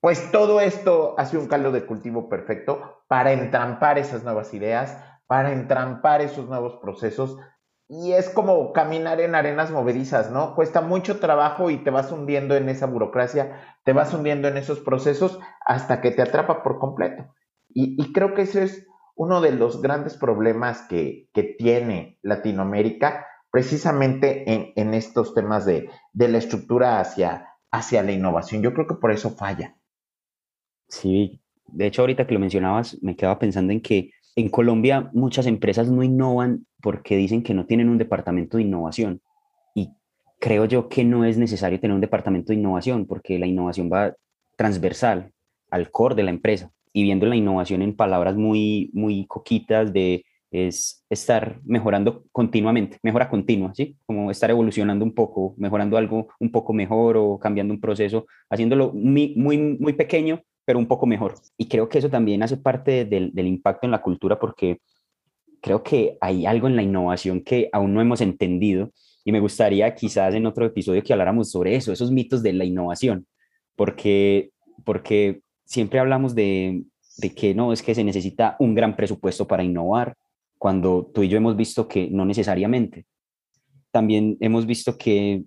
pues 0.00 0.30
todo 0.32 0.61
esto 0.61 1.14
hace 1.18 1.38
un 1.38 1.49
caldo 1.49 1.71
de 1.71 1.87
cultivo 1.87 2.28
perfecto 2.28 3.04
para 3.09 3.32
entrampar 3.32 3.99
esas 3.99 4.25
nuevas 4.25 4.52
ideas, 4.54 4.99
para 5.26 5.52
entrampar 5.52 6.23
esos 6.23 6.49
nuevos 6.49 6.78
procesos. 6.80 7.38
Y 7.88 8.12
es 8.12 8.30
como 8.30 8.73
caminar 8.73 9.21
en 9.21 9.35
arenas 9.35 9.71
movedizas, 9.71 10.30
¿no? 10.30 10.54
Cuesta 10.54 10.80
mucho 10.80 11.21
trabajo 11.21 11.71
y 11.71 11.85
te 11.85 11.90
vas 11.90 12.11
hundiendo 12.11 12.56
en 12.56 12.68
esa 12.68 12.87
burocracia, 12.87 13.61
te 13.85 13.92
vas 13.92 14.14
hundiendo 14.14 14.49
en 14.49 14.56
esos 14.56 14.80
procesos 14.80 15.38
hasta 15.66 16.00
que 16.00 16.11
te 16.11 16.23
atrapa 16.23 16.62
por 16.62 16.78
completo. 16.78 17.35
Y, 17.75 18.12
creo 18.12 18.35
que 18.35 18.43
ese 18.43 18.64
es 18.64 18.87
uno 19.14 19.41
de 19.41 19.52
los 19.52 19.83
grandes 19.83 20.17
problemas 20.17 20.83
que, 20.88 21.29
tiene 21.59 22.19
Latinoamérica 22.23 23.26
precisamente 23.50 24.45
en, 24.76 24.95
estos 24.95 25.35
temas 25.35 25.67
de, 25.67 25.91
la 26.14 26.38
estructura 26.38 27.00
hacia, 27.00 27.49
hacia 27.71 28.02
la 28.02 28.12
innovación. 28.12 28.62
Yo 28.62 28.73
creo 28.73 28.87
que 28.87 28.95
por 28.95 29.12
eso 29.12 29.31
falla. 29.31 29.76
Sí, 30.88 31.41
de 31.67 31.87
hecho 31.87 32.02
ahorita 32.02 32.26
que 32.26 32.35
lo 32.35 32.41
mencionabas, 32.41 32.99
me 33.02 33.17
quedaba 33.17 33.38
pensando 33.38 33.73
en 33.73 33.81
que 33.81 34.11
en 34.37 34.49
Colombia 34.49 35.11
muchas 35.12 35.47
empresas 35.47 35.88
no 35.88 36.02
innovan 36.02 36.67
porque 36.81 37.17
dicen 37.17 37.43
que 37.43 37.55
no 37.55 37.67
tienen 37.67 37.88
un 37.88 37.99
departamento 37.99 38.57
de 38.57 38.64
innovación. 38.64 39.23
Y 39.75 39.91
creo 40.38 40.64
yo 40.64 40.88
que 40.88 41.05
no 41.05 41.25
es 41.25 41.38
necesario 41.38 41.81
tener 41.81 41.95
un 41.95 42.00
departamento 42.00 42.52
de 42.52 42.59
innovación 42.59 43.07
porque 43.07 43.38
la 43.38 43.47
innovación 43.47 43.91
va 43.93 44.14
transversal 44.57 45.33
al 45.71 45.91
core 45.91 46.14
de 46.14 46.23
la 46.23 46.31
empresa 46.31 46.71
y 46.92 47.02
viendo 47.02 47.26
la 47.26 47.37
innovación 47.37 47.82
en 47.82 47.96
palabras 47.96 48.37
muy, 48.37 48.90
muy 48.92 49.26
coquitas 49.26 49.92
de 49.92 50.25
es 50.52 51.02
estar 51.08 51.61
mejorando 51.64 52.25
continuamente, 52.30 52.99
mejora 53.02 53.30
continua, 53.30 53.72
¿sí? 53.75 53.96
Como 54.04 54.30
estar 54.30 54.50
evolucionando 54.50 55.02
un 55.02 55.14
poco, 55.14 55.54
mejorando 55.56 55.96
algo 55.96 56.28
un 56.38 56.52
poco 56.52 56.75
mejor 56.75 57.16
o 57.16 57.38
cambiando 57.38 57.72
un 57.72 57.80
proceso, 57.80 58.26
haciéndolo 58.50 58.92
muy, 58.92 59.34
muy, 59.34 59.56
muy 59.56 59.94
pequeño, 59.94 60.42
pero 60.66 60.78
un 60.78 60.87
poco 60.87 61.06
mejor. 61.06 61.34
Y 61.56 61.68
creo 61.68 61.88
que 61.88 61.99
eso 61.99 62.11
también 62.11 62.42
hace 62.42 62.58
parte 62.58 63.06
del, 63.06 63.32
del 63.32 63.46
impacto 63.46 63.87
en 63.87 63.92
la 63.92 64.02
cultura 64.02 64.38
porque 64.38 64.78
creo 65.62 65.82
que 65.82 66.18
hay 66.20 66.44
algo 66.44 66.66
en 66.66 66.76
la 66.76 66.82
innovación 66.82 67.40
que 67.42 67.70
aún 67.72 67.94
no 67.94 68.02
hemos 68.02 68.20
entendido 68.20 68.90
y 69.25 69.32
me 69.32 69.40
gustaría 69.40 69.94
quizás 69.94 70.34
en 70.34 70.46
otro 70.46 70.66
episodio 70.66 71.02
que 71.02 71.12
habláramos 71.12 71.50
sobre 71.50 71.76
eso, 71.76 71.92
esos 71.92 72.11
mitos 72.11 72.42
de 72.42 72.52
la 72.52 72.64
innovación, 72.64 73.26
porque, 73.76 74.50
porque 74.84 75.41
siempre 75.64 75.99
hablamos 75.99 76.35
de, 76.35 76.85
que 77.37 77.54
no, 77.54 77.73
es 77.73 77.83
que 77.83 77.95
se 77.95 78.04
necesita 78.04 78.57
un 78.59 78.75
gran 78.75 78.97
presupuesto 78.97 79.47
para 79.47 79.64
innovar, 79.64 80.14
cuando 80.59 81.11
tú 81.12 81.23
y 81.23 81.28
yo 81.28 81.37
hemos 81.37 81.57
visto 81.57 81.88
que 81.88 82.09
no 82.11 82.25
necesariamente. 82.25 83.07
También 83.90 84.37
hemos 84.40 84.64
visto 84.66 84.97
que 84.97 85.45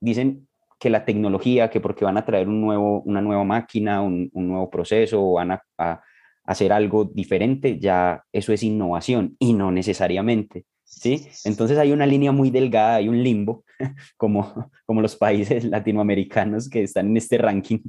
dicen 0.00 0.48
que 0.78 0.90
la 0.90 1.04
tecnología, 1.04 1.70
que 1.70 1.80
porque 1.80 2.04
van 2.04 2.16
a 2.16 2.24
traer 2.24 2.48
un 2.48 2.60
nuevo, 2.60 3.02
una 3.02 3.20
nueva 3.20 3.44
máquina, 3.44 4.02
un, 4.02 4.30
nuevo 4.32 4.70
proceso, 4.70 5.22
o 5.22 5.32
van 5.34 5.52
a, 5.52 6.02
hacer 6.44 6.72
algo 6.72 7.04
diferente, 7.04 7.78
ya 7.78 8.22
eso 8.32 8.52
es 8.52 8.62
innovación 8.62 9.36
y 9.38 9.52
no 9.52 9.72
necesariamente. 9.72 10.64
¿Sí? 10.86 11.28
Entonces 11.44 11.76
hay 11.76 11.92
una 11.92 12.06
línea 12.06 12.32
muy 12.32 12.50
delgada, 12.50 12.96
hay 12.96 13.08
un 13.08 13.22
limbo, 13.22 13.64
como, 14.16 14.70
como 14.86 15.02
los 15.02 15.16
países 15.16 15.64
latinoamericanos 15.64 16.70
que 16.70 16.82
están 16.82 17.08
en 17.08 17.16
este 17.18 17.36
ranking, 17.36 17.80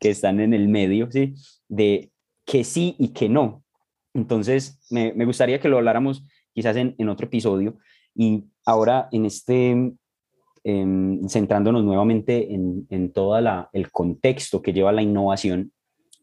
que 0.00 0.10
están 0.10 0.40
en 0.40 0.54
el 0.54 0.68
medio, 0.68 1.10
¿sí? 1.10 1.34
De 1.68 2.10
que 2.44 2.64
sí 2.64 2.96
y 2.98 3.08
que 3.08 3.28
no. 3.28 3.62
Entonces, 4.14 4.80
me, 4.90 5.12
me 5.12 5.26
gustaría 5.26 5.60
que 5.60 5.68
lo 5.68 5.76
habláramos 5.76 6.24
quizás 6.54 6.76
en, 6.76 6.94
en, 6.98 7.08
otro 7.10 7.26
episodio 7.26 7.76
y 8.14 8.44
ahora 8.64 9.08
en 9.12 9.26
este, 9.26 9.92
em, 10.64 11.28
centrándonos 11.28 11.84
nuevamente 11.84 12.54
en, 12.54 12.86
en 12.88 13.12
todo 13.12 13.36
el 13.72 13.90
contexto 13.90 14.62
que 14.62 14.72
lleva 14.72 14.90
la 14.90 15.02
innovación, 15.02 15.72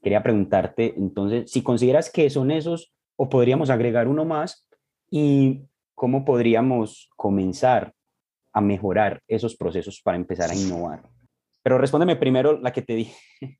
quería 0.01 0.23
preguntarte 0.23 0.95
entonces 0.97 1.51
si 1.51 1.61
consideras 1.61 2.09
que 2.09 2.29
son 2.31 2.49
esos 2.49 2.93
o 3.15 3.29
podríamos 3.29 3.69
agregar 3.69 4.07
uno 4.07 4.25
más 4.25 4.67
y 5.11 5.61
¿cómo 6.03 6.25
podríamos 6.25 7.09
comenzar 7.15 7.93
a 8.51 8.59
mejorar 8.59 9.21
esos 9.25 9.55
procesos 9.55 10.01
para 10.03 10.17
empezar 10.17 10.51
a 10.51 10.53
innovar? 10.53 11.01
Pero 11.63 11.77
respóndeme 11.77 12.17
primero 12.17 12.59
la 12.59 12.73
que 12.73 12.81
te 12.81 12.93
dije. 12.93 13.17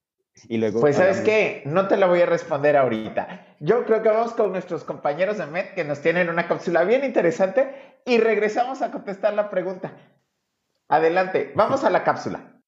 Y 0.49 0.57
luego 0.57 0.81
pues 0.81 0.97
sabes 0.97 1.21
qué, 1.21 1.61
no 1.65 1.87
te 1.87 1.95
la 1.95 2.07
voy 2.07 2.19
a 2.19 2.25
responder 2.25 2.75
ahorita. 2.75 3.55
Yo 3.59 3.85
creo 3.85 4.01
que 4.01 4.09
vamos 4.09 4.33
con 4.33 4.51
nuestros 4.51 4.83
compañeros 4.83 5.37
de 5.37 5.45
MED 5.45 5.73
que 5.75 5.85
nos 5.85 6.01
tienen 6.01 6.27
una 6.27 6.47
cápsula 6.47 6.83
bien 6.83 7.05
interesante 7.05 8.01
y 8.03 8.17
regresamos 8.17 8.81
a 8.81 8.91
contestar 8.91 9.35
la 9.35 9.49
pregunta. 9.49 9.93
Adelante, 10.89 11.53
vamos 11.55 11.83
a 11.85 11.91
la 11.91 12.03
cápsula. 12.03 12.59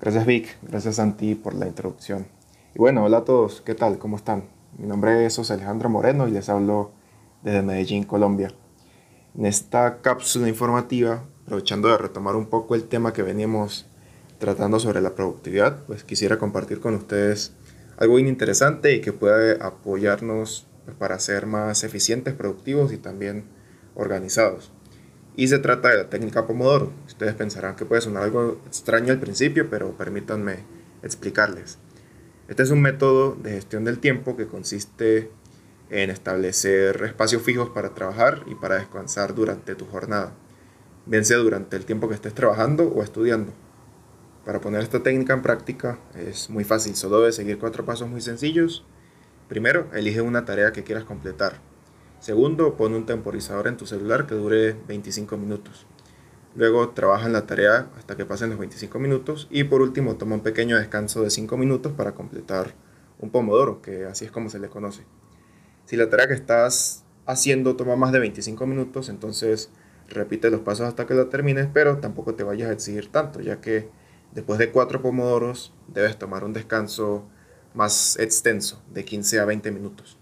Gracias 0.00 0.26
Vic, 0.26 0.58
gracias 0.62 0.96
Santi 0.96 1.34
por 1.34 1.54
la 1.54 1.66
introducción. 1.68 2.39
Y 2.72 2.78
bueno, 2.78 3.04
hola 3.04 3.18
a 3.18 3.24
todos, 3.24 3.62
¿qué 3.62 3.74
tal? 3.74 3.98
¿Cómo 3.98 4.16
están? 4.16 4.44
Mi 4.78 4.86
nombre 4.86 5.26
es 5.26 5.34
José 5.34 5.54
Alejandro 5.54 5.88
Moreno 5.88 6.28
y 6.28 6.30
les 6.30 6.48
hablo 6.48 6.92
desde 7.42 7.62
Medellín, 7.62 8.04
Colombia. 8.04 8.54
En 9.36 9.44
esta 9.44 10.00
cápsula 10.02 10.48
informativa, 10.48 11.24
aprovechando 11.42 11.88
de 11.88 11.98
retomar 11.98 12.36
un 12.36 12.46
poco 12.46 12.76
el 12.76 12.84
tema 12.84 13.12
que 13.12 13.24
veníamos 13.24 13.86
tratando 14.38 14.78
sobre 14.78 15.00
la 15.00 15.16
productividad, 15.16 15.84
pues 15.86 16.04
quisiera 16.04 16.38
compartir 16.38 16.78
con 16.78 16.94
ustedes 16.94 17.54
algo 17.96 18.20
interesante 18.20 18.94
y 18.94 19.00
que 19.00 19.12
puede 19.12 19.60
apoyarnos 19.60 20.68
pues, 20.84 20.96
para 20.96 21.18
ser 21.18 21.46
más 21.46 21.82
eficientes, 21.82 22.34
productivos 22.34 22.92
y 22.92 22.98
también 22.98 23.46
organizados. 23.96 24.70
Y 25.34 25.48
se 25.48 25.58
trata 25.58 25.88
de 25.88 25.96
la 25.96 26.08
técnica 26.08 26.46
Pomodoro. 26.46 26.92
Ustedes 27.04 27.34
pensarán 27.34 27.74
que 27.74 27.84
puede 27.84 28.00
sonar 28.00 28.22
algo 28.22 28.60
extraño 28.68 29.12
al 29.12 29.18
principio, 29.18 29.68
pero 29.68 29.90
permítanme 29.98 30.58
explicarles. 31.02 31.78
Este 32.50 32.64
es 32.64 32.72
un 32.72 32.82
método 32.82 33.36
de 33.40 33.52
gestión 33.52 33.84
del 33.84 34.00
tiempo 34.00 34.36
que 34.36 34.48
consiste 34.48 35.30
en 35.88 36.10
establecer 36.10 37.00
espacios 37.04 37.42
fijos 37.42 37.70
para 37.70 37.94
trabajar 37.94 38.42
y 38.48 38.56
para 38.56 38.74
descansar 38.74 39.36
durante 39.36 39.76
tu 39.76 39.86
jornada, 39.86 40.32
bien 41.06 41.22
durante 41.22 41.76
el 41.76 41.84
tiempo 41.84 42.08
que 42.08 42.16
estés 42.16 42.34
trabajando 42.34 42.88
o 42.88 43.04
estudiando. 43.04 43.52
Para 44.44 44.60
poner 44.60 44.82
esta 44.82 45.00
técnica 45.00 45.32
en 45.32 45.42
práctica 45.42 46.00
es 46.16 46.50
muy 46.50 46.64
fácil, 46.64 46.96
solo 46.96 47.20
debes 47.20 47.36
seguir 47.36 47.60
cuatro 47.60 47.84
pasos 47.84 48.08
muy 48.08 48.20
sencillos. 48.20 48.84
Primero, 49.48 49.86
elige 49.94 50.20
una 50.20 50.44
tarea 50.44 50.72
que 50.72 50.82
quieras 50.82 51.04
completar. 51.04 51.60
Segundo, 52.18 52.76
pon 52.76 52.94
un 52.94 53.06
temporizador 53.06 53.68
en 53.68 53.76
tu 53.76 53.86
celular 53.86 54.26
que 54.26 54.34
dure 54.34 54.76
25 54.88 55.36
minutos. 55.36 55.86
Luego 56.56 56.90
trabaja 56.90 57.26
en 57.26 57.32
la 57.32 57.46
tarea 57.46 57.88
hasta 57.96 58.16
que 58.16 58.24
pasen 58.24 58.50
los 58.50 58.58
25 58.58 58.98
minutos 58.98 59.46
y 59.50 59.64
por 59.64 59.82
último 59.82 60.16
toma 60.16 60.34
un 60.34 60.42
pequeño 60.42 60.76
descanso 60.76 61.22
de 61.22 61.30
5 61.30 61.56
minutos 61.56 61.92
para 61.92 62.12
completar 62.12 62.74
un 63.20 63.30
pomodoro, 63.30 63.80
que 63.82 64.06
así 64.06 64.24
es 64.24 64.32
como 64.32 64.50
se 64.50 64.58
le 64.58 64.68
conoce. 64.68 65.04
Si 65.84 65.96
la 65.96 66.10
tarea 66.10 66.26
que 66.26 66.34
estás 66.34 67.04
haciendo 67.26 67.76
toma 67.76 67.94
más 67.94 68.10
de 68.10 68.18
25 68.18 68.66
minutos, 68.66 69.08
entonces 69.08 69.70
repite 70.08 70.50
los 70.50 70.60
pasos 70.60 70.88
hasta 70.88 71.06
que 71.06 71.14
la 71.14 71.28
termines, 71.28 71.68
pero 71.72 71.98
tampoco 71.98 72.34
te 72.34 72.42
vayas 72.42 72.70
a 72.70 72.72
exigir 72.72 73.12
tanto, 73.12 73.40
ya 73.40 73.60
que 73.60 73.88
después 74.32 74.58
de 74.58 74.70
4 74.70 75.02
pomodoros 75.02 75.72
debes 75.86 76.18
tomar 76.18 76.42
un 76.42 76.52
descanso 76.52 77.28
más 77.74 78.18
extenso, 78.18 78.82
de 78.92 79.04
15 79.04 79.38
a 79.38 79.44
20 79.44 79.70
minutos. 79.70 80.18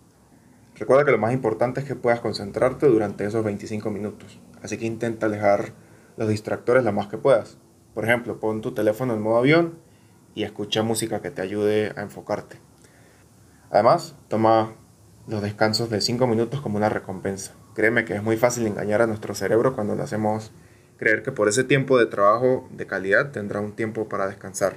Recuerda 0.75 1.06
que 1.06 1.12
lo 1.12 1.18
más 1.18 1.32
importante 1.32 1.80
es 1.80 1.87
que 1.87 1.97
puedas 1.97 2.20
concentrarte 2.20 2.87
durante 2.87 3.25
esos 3.25 3.42
25 3.42 3.90
minutos, 3.90 4.38
así 4.62 4.76
que 4.76 4.85
intenta 4.85 5.26
alejar 5.26 5.73
los 6.18 6.28
distractores 6.28 6.84
lo 6.84 6.92
más 6.92 7.06
que 7.06 7.16
puedas. 7.16 7.56
Por 7.94 8.04
ejemplo, 8.04 8.40
pon 8.40 8.60
tu 8.60 8.72
teléfono 8.72 9.14
en 9.14 9.22
modo 9.22 9.38
avión 9.38 9.78
y 10.34 10.42
escucha 10.42 10.82
música 10.82 11.22
que 11.22 11.30
te 11.30 11.42
ayude 11.42 11.92
a 11.96 12.02
enfocarte. 12.02 12.58
Además, 13.70 14.16
toma 14.28 14.72
los 15.28 15.42
descansos 15.42 15.90
de 15.90 16.00
5 16.00 16.26
minutos 16.26 16.60
como 16.60 16.76
una 16.76 16.88
recompensa. 16.88 17.54
Créeme 17.75 18.04
que 18.04 18.14
es 18.14 18.22
muy 18.22 18.37
fácil 18.37 18.66
engañar 18.66 19.00
a 19.00 19.06
nuestro 19.06 19.34
cerebro 19.34 19.75
cuando 19.75 19.94
lo 19.94 20.02
hacemos 20.02 20.50
creer 20.96 21.22
que 21.22 21.30
por 21.30 21.48
ese 21.48 21.62
tiempo 21.62 21.98
de 21.98 22.06
trabajo 22.06 22.68
de 22.72 22.87
calidad 22.87 23.30
tendrá 23.30 23.60
un 23.60 23.72
tiempo 23.72 24.08
para 24.08 24.26
descansar. 24.26 24.76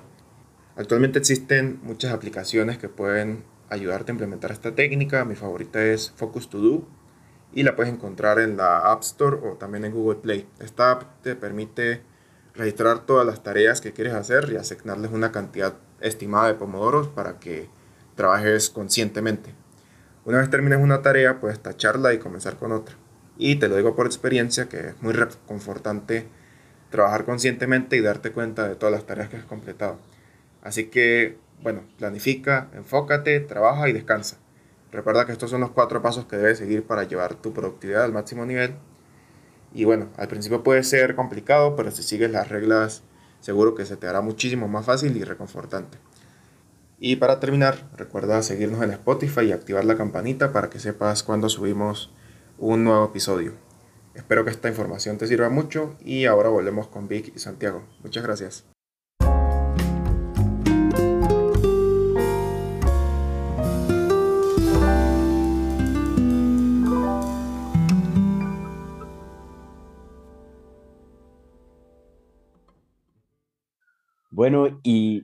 Actualmente 0.76 1.18
existen 1.18 1.80
muchas 1.82 2.14
aplicaciones 2.14 2.78
que 2.78 2.88
pueden 2.88 3.44
ayudarte 3.70 4.12
a 4.12 4.14
implementar 4.14 4.52
esta 4.52 4.76
técnica. 4.76 5.26
Mi 5.26 5.36
favorita 5.36 5.84
es 5.84 6.12
Focus 6.16 6.50
To 6.50 6.60
Do 6.60 7.01
y 7.54 7.64
la 7.64 7.76
puedes 7.76 7.92
encontrar 7.92 8.40
en 8.40 8.58
la 8.58 8.92
App 8.92 9.02
Store 9.02 9.38
o 9.38 9.54
también 9.54 9.86
en 9.86 9.94
Google 9.94 10.20
Play. 10.20 10.48
Esta 10.60 10.92
app 10.92 11.04
te 11.22 11.36
permite 11.36 12.02
registrar 12.54 13.06
todas 13.06 13.26
las 13.26 13.44
tareas 13.44 13.82
que 13.82 13.94
quieres 13.94 14.14
hacer 14.14 14.50
y 14.52 14.56
asignarles 14.56 15.12
una 15.12 15.32
cantidad 15.32 15.74
estimada 16.00 16.48
de 16.48 16.56
pomodoros 16.56 17.08
para 17.08 17.40
que 17.40 17.70
trabajes 18.16 18.70
conscientemente. 18.70 19.54
Una 20.26 20.40
vez 20.40 20.50
termines 20.50 20.80
una 20.80 21.02
tarea, 21.02 21.40
puedes 21.40 21.60
tacharla 21.60 22.14
y 22.14 22.20
comenzar 22.20 22.58
con 22.58 22.72
otra. 22.72 22.96
Y 23.38 23.56
te 23.56 23.68
lo 23.68 23.76
digo 23.76 23.96
por 23.96 24.06
experiencia 24.06 24.70
que 24.70 24.90
es 24.90 25.02
muy 25.02 25.14
reconfortante 25.14 26.28
trabajar 26.90 27.26
conscientemente 27.26 27.96
y 27.96 28.02
darte 28.02 28.32
cuenta 28.32 28.68
de 28.68 28.76
todas 28.76 28.94
las 28.94 29.06
tareas 29.06 29.30
que 29.30 29.38
has 29.38 29.46
completado. 29.46 29.98
Así 30.62 30.86
que, 30.86 31.38
bueno, 31.64 31.82
planifica, 31.98 32.70
enfócate, 32.74 33.40
trabaja 33.40 33.90
y 33.90 33.94
descansa. 33.94 34.38
Recuerda 34.92 35.26
que 35.26 35.32
estos 35.32 35.50
son 35.50 35.62
los 35.62 35.72
cuatro 35.72 36.02
pasos 36.02 36.26
que 36.26 36.38
debes 36.38 36.58
seguir 36.58 36.84
para 36.84 37.04
llevar 37.04 37.36
tu 37.36 37.54
productividad 37.54 38.04
al 38.04 38.12
máximo 38.12 38.46
nivel. 38.46 38.76
Y 39.74 39.86
bueno, 39.86 40.10
al 40.18 40.28
principio 40.28 40.64
puede 40.64 40.84
ser 40.84 41.16
complicado, 41.16 41.76
pero 41.76 41.92
si 41.92 42.04
sigues 42.04 42.32
las 42.32 42.50
reglas, 42.50 43.04
seguro 43.40 43.74
que 43.74 43.86
se 43.86 43.96
te 43.96 44.08
hará 44.08 44.22
muchísimo 44.22 44.68
más 44.68 44.86
fácil 44.86 45.16
y 45.16 45.24
reconfortante. 45.24 45.98
Y 47.00 47.16
para 47.16 47.40
terminar, 47.40 47.90
recuerda 47.96 48.44
seguirnos 48.44 48.84
en 48.84 48.92
Spotify 48.92 49.46
y 49.46 49.52
activar 49.54 49.86
la 49.86 49.98
campanita 49.98 50.52
para 50.52 50.70
que 50.70 50.80
sepas 50.80 51.24
cuando 51.24 51.50
subimos 51.50 52.14
un 52.60 52.84
nuevo 52.84 53.06
episodio. 53.06 53.54
Espero 54.14 54.44
que 54.44 54.52
esta 54.52 54.70
información 54.70 55.18
te 55.18 55.26
sirva 55.26 55.50
mucho 55.50 55.96
y 56.04 56.26
ahora 56.26 56.50
volvemos 56.50 56.88
con 56.88 57.08
Vic 57.08 57.32
y 57.36 57.40
Santiago. 57.40 57.84
Muchas 58.04 58.24
gracias. 58.24 58.71
Bueno, 74.42 74.80
y 74.82 75.22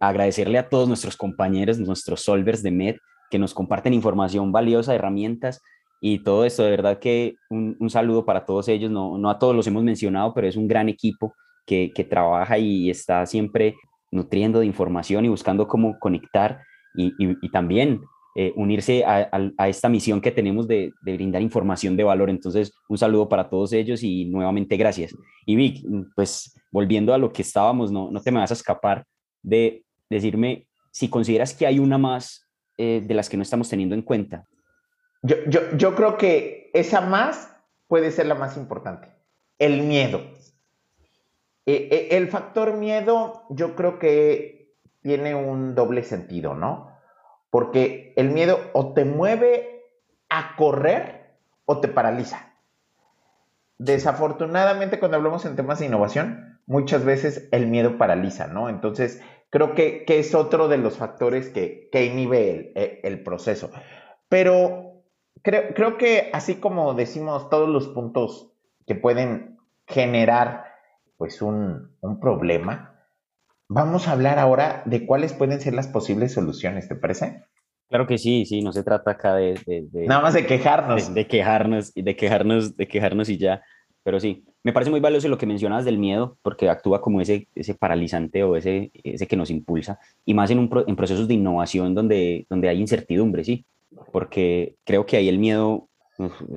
agradecerle 0.00 0.58
a 0.58 0.68
todos 0.68 0.88
nuestros 0.88 1.16
compañeros, 1.16 1.78
nuestros 1.78 2.22
solvers 2.22 2.64
de 2.64 2.72
MED, 2.72 2.96
que 3.30 3.38
nos 3.38 3.54
comparten 3.54 3.94
información 3.94 4.50
valiosa, 4.50 4.92
herramientas 4.92 5.62
y 6.00 6.18
todo 6.24 6.44
esto. 6.44 6.64
De 6.64 6.70
verdad 6.70 6.98
que 6.98 7.36
un, 7.48 7.76
saludo 7.90 8.24
para 8.24 8.44
todos 8.44 8.66
ellos. 8.66 8.90
No, 8.90 9.18
no, 9.18 9.30
a 9.30 9.38
todos 9.38 9.54
los 9.54 9.68
hemos 9.68 9.84
mencionado, 9.84 10.34
pero 10.34 10.48
es 10.48 10.56
un 10.56 10.66
gran 10.66 10.88
equipo 10.88 11.32
que, 11.64 11.92
trabaja 12.10 12.58
y 12.58 12.90
está 12.90 13.24
siempre 13.24 13.76
nutriendo 14.10 14.58
de 14.58 14.66
información 14.66 15.24
y 15.24 15.28
buscando 15.28 15.68
cómo 15.68 15.96
conectar 16.00 16.60
y, 16.96 17.48
también 17.50 18.00
eh, 18.38 18.52
unirse 18.54 19.02
a, 19.02 19.30
esta 19.66 19.88
misión 19.88 20.20
que 20.20 20.30
tenemos 20.30 20.68
de, 20.68 20.92
brindar 21.00 21.40
información 21.40 21.96
de 21.96 22.04
valor. 22.04 22.28
Entonces, 22.28 22.74
un 22.86 22.98
saludo 22.98 23.30
para 23.30 23.48
todos 23.48 23.72
ellos 23.72 24.02
y 24.02 24.26
nuevamente 24.26 24.76
gracias. 24.76 25.16
Y 25.46 25.56
Vic, 25.56 25.82
pues 26.14 26.54
volviendo 26.70 27.14
a 27.14 27.18
lo 27.18 27.32
que 27.32 27.40
estábamos, 27.40 27.90
no, 27.90 28.10
no 28.10 28.20
te 28.20 28.30
me 28.30 28.38
vas 28.38 28.50
a 28.50 28.54
escapar 28.54 29.06
de 29.42 29.86
decirme 30.10 30.68
si 30.90 31.08
consideras 31.08 31.54
que 31.54 31.66
hay 31.66 31.78
una 31.78 31.96
más 31.96 32.46
eh, 32.76 33.02
de 33.06 33.14
las 33.14 33.30
que 33.30 33.38
no 33.38 33.42
estamos 33.42 33.70
teniendo 33.70 33.94
en 33.94 34.02
cuenta. 34.02 34.44
Yo, 35.22 35.36
yo, 35.46 35.74
yo 35.74 35.94
creo 35.94 36.18
que 36.18 36.70
esa 36.74 37.00
más 37.00 37.56
puede 37.86 38.10
ser 38.10 38.26
la 38.26 38.34
más 38.34 38.58
importante, 38.58 39.08
el 39.58 39.80
miedo. 39.80 40.20
E, 41.64 41.88
e, 41.90 42.16
el 42.18 42.28
factor 42.28 42.76
miedo 42.76 43.44
yo 43.48 43.74
creo 43.74 43.98
que 43.98 44.74
tiene 45.00 45.34
un 45.34 45.74
doble 45.74 46.02
sentido, 46.02 46.54
¿no? 46.54 46.95
Porque 47.56 48.12
el 48.16 48.32
miedo 48.32 48.60
o 48.74 48.92
te 48.92 49.06
mueve 49.06 49.82
a 50.28 50.56
correr 50.56 51.38
o 51.64 51.80
te 51.80 51.88
paraliza. 51.88 52.52
Desafortunadamente 53.78 54.98
cuando 54.98 55.16
hablamos 55.16 55.46
en 55.46 55.56
temas 55.56 55.78
de 55.78 55.86
innovación, 55.86 56.60
muchas 56.66 57.06
veces 57.06 57.48
el 57.52 57.66
miedo 57.66 57.96
paraliza, 57.96 58.46
¿no? 58.46 58.68
Entonces, 58.68 59.22
creo 59.48 59.74
que, 59.74 60.04
es 60.06 60.34
otro 60.34 60.68
de 60.68 60.76
los 60.76 60.98
factores 60.98 61.48
que, 61.48 61.88
que 61.90 62.04
inhibe 62.04 63.00
el, 63.02 63.22
proceso. 63.22 63.70
Pero 64.28 65.02
creo, 65.40 65.72
creo 65.72 65.96
que 65.96 66.28
así 66.34 66.56
como 66.56 66.92
decimos 66.92 67.48
todos 67.48 67.70
los 67.70 67.88
puntos 67.88 68.52
que 68.86 68.96
pueden 68.96 69.56
generar 69.86 70.74
pues 71.16 71.40
un, 71.40 71.96
problema, 72.20 72.95
vamos 73.68 74.08
a 74.08 74.12
hablar 74.12 74.38
ahora 74.38 74.82
de 74.86 75.06
cuáles 75.06 75.32
pueden 75.32 75.60
ser 75.60 75.74
las 75.74 75.88
posibles 75.88 76.32
soluciones, 76.32 76.88
¿te 76.88 76.94
parece? 76.94 77.42
Claro 77.88 78.06
que 78.06 78.18
sí, 78.18 78.44
sí, 78.46 78.62
no 78.62 78.72
se 78.72 78.82
trata 78.82 79.12
acá 79.12 79.34
de... 79.34 79.54
Nada 79.92 80.20
más 80.20 80.34
de 80.34 80.44
quejarnos. 80.44 81.08
De, 81.08 81.22
de, 81.22 81.26
quejarnos, 81.28 81.94
de 81.94 82.16
quejarnos, 82.16 82.76
de 82.76 82.88
quejarnos 82.88 83.28
y 83.28 83.38
ya, 83.38 83.62
pero 84.06 84.20
sí, 84.20 84.44
me 84.62 84.72
parece 84.72 84.92
muy 84.92 85.00
valioso 85.00 85.26
lo 85.26 85.36
que 85.36 85.46
mencionas 85.46 85.84
del 85.84 85.98
miedo, 85.98 86.38
porque 86.42 86.68
actúa 86.68 87.00
como 87.00 87.20
ese, 87.20 87.48
ese 87.56 87.74
paralizante 87.74 88.44
o 88.44 88.54
ese, 88.54 88.92
ese 89.02 89.26
que 89.26 89.36
nos 89.36 89.50
impulsa, 89.50 89.98
y 90.24 90.32
más 90.32 90.48
en, 90.52 90.60
un, 90.60 90.84
en 90.86 90.94
procesos 90.94 91.26
de 91.26 91.34
innovación 91.34 91.92
donde, 91.92 92.46
donde 92.48 92.68
hay 92.68 92.80
incertidumbre, 92.80 93.42
¿sí? 93.42 93.66
Porque 94.12 94.76
creo 94.84 95.06
que 95.06 95.16
ahí 95.16 95.28
el 95.28 95.38
miedo 95.38 95.88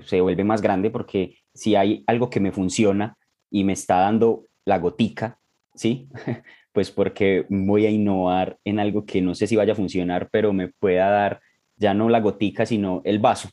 se 0.06 0.22
vuelve 0.22 0.43
más 0.43 0.62
grande 0.62 0.91
porque 0.91 1.38
si 1.54 1.76
hay 1.76 2.04
algo 2.06 2.30
que 2.30 2.39
me 2.39 2.52
funciona 2.52 3.17
y 3.50 3.63
me 3.63 3.74
está 3.74 3.98
dando 3.98 4.43
la 4.65 4.78
gotica, 4.78 5.39
¿sí? 5.74 6.08
pues 6.71 6.91
porque 6.91 7.45
voy 7.49 7.86
a 7.86 7.89
innovar 7.89 8.58
en 8.63 8.79
algo 8.79 9.05
que 9.05 9.21
no 9.21 9.36
sé 9.36 9.47
si 9.47 9.55
vaya 9.55 9.73
a 9.73 9.75
funcionar, 9.77 10.29
pero 10.32 10.53
me 10.53 10.69
pueda 10.69 11.10
dar 11.10 11.41
ya 11.77 11.93
no 11.93 12.10
la 12.10 12.19
gotica, 12.19 12.65
sino 12.65 13.01
el 13.05 13.19
vaso, 13.19 13.49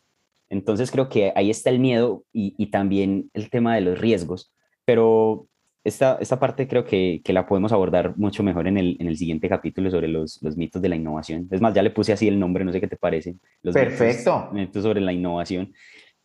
entonces 0.48 0.90
creo 0.90 1.09
que 1.09 1.33
ahí 1.35 1.50
está 1.50 1.70
el 1.70 1.79
miedo 1.79 2.24
y, 2.33 2.66
también 2.66 3.31
el 3.35 3.50
tema 3.50 3.74
de 3.74 3.81
los 3.81 3.98
riesgos, 3.98 4.52
pero 4.85 5.48
esta, 5.85 6.18
esta 6.20 6.38
parte 6.38 6.68
creo 6.68 6.85
que, 6.85 7.20
la 7.29 7.46
podemos 7.46 7.72
abordar 7.72 8.16
mucho 8.16 8.42
mejor 8.42 8.68
en 8.68 8.79
el, 8.79 8.96
en 9.00 9.09
el 9.09 9.16
siguiente 9.16 9.48
capítulo 9.48 9.90
sobre 9.90 10.09
los, 10.09 10.40
mitos 10.57 10.83
de 10.83 10.88
la 10.88 10.96
innovación. 10.96 11.48
Es 11.50 11.61
más, 11.61 11.74
ya 11.74 11.83
le 11.83 11.90
puse 11.90 12.12
así 12.12 12.29
el 12.29 12.38
nombre, 12.38 12.64
no 12.64 12.72
sé 12.72 12.81
qué 12.81 12.88
te 12.88 12.96
parece. 12.96 13.37
Los 13.62 13.74
Perfecto. 13.74 14.50
Mitos, 14.52 14.83
sobre 14.83 15.00
la 15.00 15.12
innovación. 15.12 15.72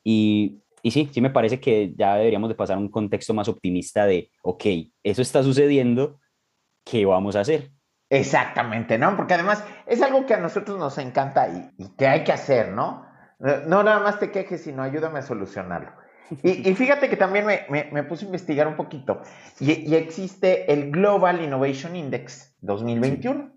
Y, 0.04 0.60
y 0.84 0.92
sí, 0.92 1.10
sí 1.12 1.22
me 1.22 1.30
parece 1.30 1.60
que 1.60 1.94
ya 1.96 2.16
deberíamos 2.16 2.50
de 2.50 2.56
pasar 2.56 2.78
a 2.78 2.80
un 2.80 2.90
contexto 2.90 3.34
más 3.34 3.48
optimista 3.48 4.06
de, 4.06 4.32
ok, 4.44 4.66
eso 5.04 5.22
está 5.22 5.44
sucediendo, 5.44 6.20
¿qué 6.84 7.06
vamos 7.06 7.36
a 7.36 7.42
hacer? 7.42 7.72
Exactamente, 8.10 8.98
¿no? 8.98 9.16
Porque 9.16 9.36
además 9.36 9.64
es 9.86 10.02
algo 10.02 10.26
que 10.26 10.34
a 10.34 10.40
nosotros 10.40 10.78
nos 10.78 10.98
encanta 10.98 11.48
y, 11.48 11.72
y 11.78 11.96
que 11.96 12.08
hay 12.08 12.24
que 12.24 12.34
hacer, 12.34 12.70
¿no? 12.74 13.06
No 13.40 13.84
nada 13.84 14.00
más 14.00 14.20
te 14.20 14.32
quejes, 14.32 14.64
sino 14.64 14.84
ayúdame 14.84 15.20
a 15.20 15.24
solucionarlo. 15.24 15.92
Y, 16.44 16.74
fíjate 16.76 17.10
que 17.10 17.18
también 17.18 17.46
me, 17.46 18.04
puse 18.04 18.26
a 18.26 18.28
investigar 18.28 18.68
un 18.68 18.76
poquito. 18.76 19.22
Y, 19.60 19.96
existe 19.96 20.72
el 20.72 20.92
Global 20.92 21.42
Innovation 21.42 21.96
Index 21.96 22.56
2021, 22.62 23.52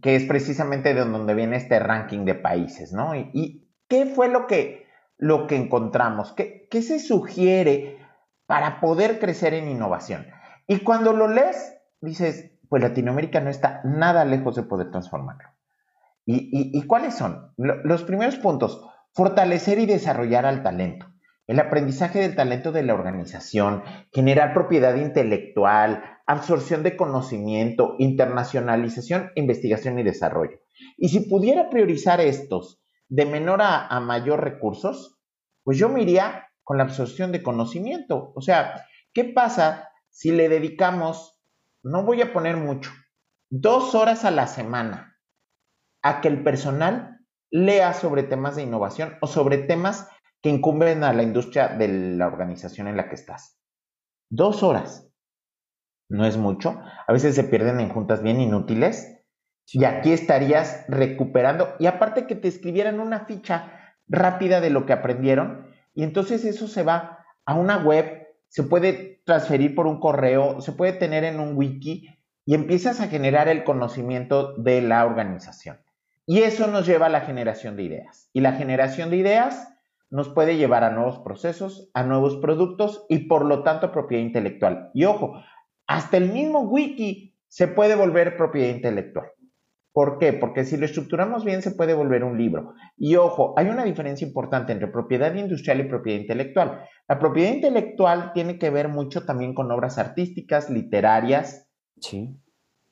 que 0.00 0.16
es 0.16 0.24
precisamente 0.24 0.94
de 0.94 1.04
donde 1.04 1.34
viene 1.34 1.56
este 1.56 1.78
ranking 1.78 2.24
de 2.24 2.34
países, 2.34 2.92
¿no? 2.92 3.14
¿Y, 3.14 3.68
qué 3.88 4.06
fue 4.06 4.28
lo 4.28 4.46
que, 4.46 4.86
lo 5.16 5.46
que 5.46 5.56
encontramos? 5.56 6.32
¿Qué, 6.32 6.68
¿Qué 6.70 6.82
se 6.82 6.98
sugiere 6.98 7.98
para 8.46 8.80
poder 8.80 9.18
crecer 9.18 9.54
en 9.54 9.68
innovación? 9.68 10.26
Y 10.66 10.80
cuando 10.80 11.12
lo 11.12 11.28
lees, 11.28 11.74
dices, 12.00 12.52
pues 12.68 12.82
Latinoamérica 12.82 13.40
no 13.40 13.50
está 13.50 13.80
nada 13.84 14.24
lejos 14.24 14.56
de 14.56 14.62
poder 14.62 14.90
transformarlo. 14.90 15.48
¿Y, 16.30 16.82
cuáles 16.82 17.14
son? 17.14 17.54
Los 17.56 18.02
primeros 18.02 18.36
puntos, 18.36 18.84
fortalecer 19.14 19.78
y 19.78 19.86
desarrollar 19.86 20.44
al 20.44 20.62
talento, 20.62 21.06
el 21.46 21.58
aprendizaje 21.58 22.18
del 22.18 22.36
talento 22.36 22.70
de 22.70 22.82
la 22.82 22.92
organización, 22.92 23.82
generar 24.12 24.52
propiedad 24.52 24.94
intelectual, 24.96 26.04
absorción 26.26 26.82
de 26.82 26.98
conocimiento, 26.98 27.96
internacionalización, 27.98 29.30
investigación 29.36 29.98
y 29.98 30.02
desarrollo. 30.02 30.58
Y 30.98 31.08
si 31.08 31.20
pudiera 31.20 31.70
priorizar 31.70 32.20
estos 32.20 32.82
de 33.08 33.24
menor 33.24 33.60
a, 33.62 33.98
mayor 34.00 34.44
recursos, 34.44 35.18
pues 35.64 35.78
yo 35.78 35.88
me 35.88 36.02
iría 36.02 36.48
con 36.62 36.76
la 36.76 36.84
absorción 36.84 37.32
de 37.32 37.42
conocimiento. 37.42 38.32
O 38.34 38.42
sea, 38.42 38.84
¿qué 39.14 39.24
pasa 39.24 39.88
si 40.10 40.30
le 40.30 40.50
dedicamos, 40.50 41.37
no 41.88 42.02
voy 42.02 42.20
a 42.20 42.32
poner 42.32 42.56
mucho, 42.56 42.90
dos 43.50 43.94
horas 43.94 44.24
a 44.24 44.30
la 44.30 44.46
semana 44.46 45.16
a 46.02 46.20
que 46.20 46.28
el 46.28 46.42
personal 46.44 47.20
lea 47.50 47.94
sobre 47.94 48.22
temas 48.24 48.56
de 48.56 48.62
innovación 48.62 49.16
o 49.22 49.26
sobre 49.26 49.58
temas 49.58 50.06
que 50.42 50.50
incumben 50.50 51.02
a 51.02 51.14
la 51.14 51.22
industria 51.22 51.68
de 51.68 51.88
la 51.88 52.26
organización 52.26 52.88
en 52.88 52.96
la 52.96 53.08
que 53.08 53.14
estás. 53.14 53.58
Dos 54.30 54.62
horas. 54.62 55.10
No 56.10 56.26
es 56.26 56.36
mucho. 56.36 56.80
A 57.06 57.12
veces 57.12 57.34
se 57.34 57.44
pierden 57.44 57.80
en 57.80 57.88
juntas 57.88 58.22
bien 58.22 58.40
inútiles. 58.40 59.16
Y 59.72 59.84
aquí 59.84 60.12
estarías 60.12 60.84
recuperando. 60.88 61.74
Y 61.78 61.86
aparte 61.86 62.26
que 62.26 62.34
te 62.34 62.48
escribieran 62.48 63.00
una 63.00 63.26
ficha 63.26 63.96
rápida 64.06 64.60
de 64.60 64.70
lo 64.70 64.86
que 64.86 64.92
aprendieron. 64.92 65.66
Y 65.94 66.04
entonces 66.04 66.44
eso 66.44 66.68
se 66.68 66.82
va 66.82 67.24
a 67.46 67.54
una 67.54 67.78
web 67.78 68.17
se 68.48 68.62
puede 68.62 69.22
transferir 69.24 69.74
por 69.74 69.86
un 69.86 70.00
correo, 70.00 70.60
se 70.60 70.72
puede 70.72 70.92
tener 70.92 71.24
en 71.24 71.40
un 71.40 71.56
wiki 71.56 72.08
y 72.44 72.54
empiezas 72.54 73.00
a 73.00 73.08
generar 73.08 73.48
el 73.48 73.64
conocimiento 73.64 74.54
de 74.56 74.80
la 74.80 75.04
organización. 75.04 75.78
Y 76.26 76.40
eso 76.42 76.66
nos 76.66 76.86
lleva 76.86 77.06
a 77.06 77.10
la 77.10 77.22
generación 77.22 77.76
de 77.76 77.84
ideas. 77.84 78.30
Y 78.32 78.40
la 78.40 78.52
generación 78.52 79.10
de 79.10 79.16
ideas 79.16 79.68
nos 80.10 80.28
puede 80.28 80.56
llevar 80.56 80.84
a 80.84 80.90
nuevos 80.90 81.18
procesos, 81.18 81.90
a 81.94 82.02
nuevos 82.02 82.36
productos 82.36 83.04
y 83.08 83.28
por 83.28 83.44
lo 83.44 83.62
tanto 83.62 83.92
propiedad 83.92 84.24
intelectual. 84.24 84.90
Y 84.94 85.04
ojo, 85.04 85.42
hasta 85.86 86.16
el 86.16 86.32
mismo 86.32 86.60
wiki 86.60 87.34
se 87.48 87.68
puede 87.68 87.94
volver 87.94 88.36
propiedad 88.36 88.74
intelectual. 88.74 89.26
¿Por 89.98 90.20
qué? 90.20 90.32
Porque 90.32 90.64
si 90.64 90.76
lo 90.76 90.86
estructuramos 90.86 91.44
bien 91.44 91.60
se 91.60 91.72
puede 91.72 91.92
volver 91.92 92.22
un 92.22 92.38
libro. 92.38 92.74
Y 92.96 93.16
ojo, 93.16 93.54
hay 93.56 93.66
una 93.66 93.82
diferencia 93.82 94.24
importante 94.24 94.70
entre 94.70 94.86
propiedad 94.86 95.34
industrial 95.34 95.80
y 95.80 95.88
propiedad 95.88 96.20
intelectual. 96.20 96.84
La 97.08 97.18
propiedad 97.18 97.52
intelectual 97.52 98.32
tiene 98.32 98.60
que 98.60 98.70
ver 98.70 98.86
mucho 98.86 99.26
también 99.26 99.54
con 99.54 99.72
obras 99.72 99.98
artísticas, 99.98 100.70
literarias 100.70 101.68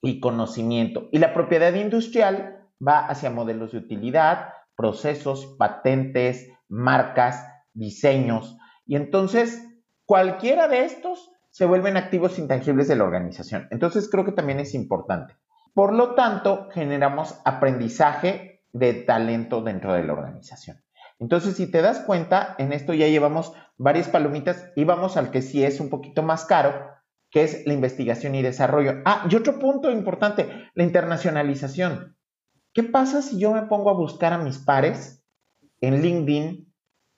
y 0.03 0.19
conocimiento. 0.19 1.09
Y 1.13 1.21
la 1.21 1.33
propiedad 1.33 1.73
industrial 1.75 2.67
va 2.85 3.07
hacia 3.07 3.31
modelos 3.31 3.71
de 3.71 3.79
utilidad, 3.79 4.49
procesos, 4.77 5.55
patentes, 5.61 6.49
marcas, 6.69 7.47
diseños. 7.73 8.59
Y 8.85 8.97
entonces, 8.97 9.65
cualquiera 10.07 10.67
de 10.67 10.85
estos 10.87 11.31
se 11.53 11.67
vuelven 11.67 11.97
activos 11.97 12.37
intangibles 12.41 12.89
de 12.89 12.97
la 12.97 13.05
organización. 13.05 13.69
Entonces, 13.71 14.11
creo 14.11 14.25
que 14.25 14.33
también 14.33 14.59
es 14.59 14.75
importante. 14.75 15.37
Por 15.77 15.93
lo 15.93 16.15
tanto, 16.15 16.71
generamos 16.73 17.39
aprendizaje 17.45 18.63
de 18.73 18.95
talento 18.95 19.61
dentro 19.61 19.93
de 19.93 20.05
la 20.05 20.15
organización. 20.15 20.83
Entonces, 21.19 21.55
si 21.55 21.71
te 21.71 21.83
das 21.83 22.01
cuenta, 22.01 22.55
en 22.57 22.73
esto 22.73 22.95
ya 22.95 23.09
llevamos 23.09 23.53
varias 23.77 24.09
palomitas 24.09 24.73
y 24.75 24.85
vamos 24.85 25.19
al 25.19 25.31
que 25.31 25.43
sí 25.43 25.63
es 25.63 25.79
un 25.79 25.91
poquito 25.91 26.23
más 26.23 26.47
caro, 26.47 26.73
que 27.31 27.43
es 27.43 27.67
la 27.67 27.75
investigación 27.75 28.35
y 28.35 28.41
desarrollo. 28.41 29.03
Ah, 29.05 29.27
y 29.31 29.37
otro 29.37 29.59
punto 29.59 29.91
importante, 29.91 30.49
la 30.73 30.83
internacionalización. 30.83 32.17
¿Qué 32.73 32.83
pasa 32.83 33.21
si 33.21 33.39
yo 33.39 33.53
me 33.53 33.67
pongo 33.67 33.91
a 33.91 33.99
buscar 33.99 34.33
a 34.33 34.39
mis 34.39 34.57
pares 34.57 35.23
en 35.83 36.01
LinkedIn 36.01 36.73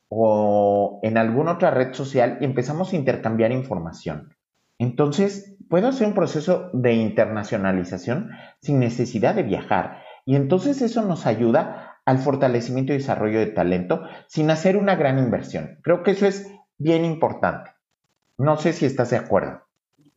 o 0.08 0.98
en 1.04 1.16
alguna 1.16 1.52
otra 1.52 1.70
red 1.70 1.94
social 1.94 2.38
y 2.40 2.44
empezamos 2.44 2.92
a 2.92 2.96
intercambiar 2.96 3.52
información? 3.52 4.34
Entonces, 4.78 5.56
puedo 5.68 5.88
hacer 5.88 6.06
un 6.06 6.14
proceso 6.14 6.70
de 6.72 6.94
internacionalización 6.94 8.30
sin 8.60 8.78
necesidad 8.78 9.34
de 9.34 9.42
viajar. 9.42 10.02
Y 10.24 10.36
entonces 10.36 10.82
eso 10.82 11.04
nos 11.04 11.26
ayuda 11.26 12.00
al 12.04 12.18
fortalecimiento 12.18 12.92
y 12.92 12.96
desarrollo 12.96 13.38
de 13.38 13.46
talento 13.46 14.02
sin 14.28 14.50
hacer 14.50 14.76
una 14.76 14.96
gran 14.96 15.18
inversión. 15.18 15.78
Creo 15.82 16.02
que 16.02 16.12
eso 16.12 16.26
es 16.26 16.50
bien 16.78 17.04
importante. 17.04 17.70
No 18.38 18.56
sé 18.56 18.72
si 18.72 18.86
estás 18.86 19.10
de 19.10 19.16
acuerdo. 19.16 19.62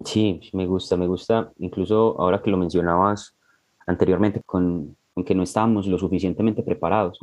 Sí, 0.06 0.39
me 0.54 0.65
gusta, 0.67 0.95
me 0.95 1.08
gusta. 1.08 1.52
Incluso 1.58 2.19
ahora 2.19 2.41
que 2.41 2.52
lo 2.52 2.58
mencionabas 2.58 3.36
anteriormente 3.88 4.41
con, 4.45 4.95
con 5.13 5.24
que 5.24 5.36
no 5.36 5.43
estábamos 5.43 5.88
lo 5.88 5.97
suficientemente 5.97 6.63
preparados. 6.63 7.19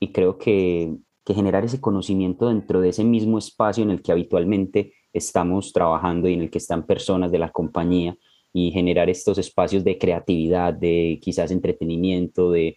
Y 0.00 0.12
creo 0.12 0.38
que, 0.38 0.96
que 1.24 1.34
generar 1.34 1.64
ese 1.64 1.80
conocimiento 1.80 2.48
dentro 2.48 2.80
de 2.80 2.88
ese 2.88 3.04
mismo 3.04 3.38
espacio 3.38 3.84
en 3.84 3.90
el 3.90 4.02
que 4.02 4.12
habitualmente 4.12 4.94
estamos 5.18 5.72
trabajando 5.72 6.28
y 6.28 6.34
en 6.34 6.42
el 6.42 6.50
que 6.50 6.58
están 6.58 6.86
personas 6.86 7.30
de 7.30 7.38
la 7.38 7.50
compañía 7.50 8.16
y 8.52 8.70
generar 8.70 9.10
estos 9.10 9.38
espacios 9.38 9.84
de 9.84 9.98
creatividad, 9.98 10.72
de 10.72 11.18
quizás 11.22 11.50
entretenimiento, 11.50 12.50
de, 12.50 12.76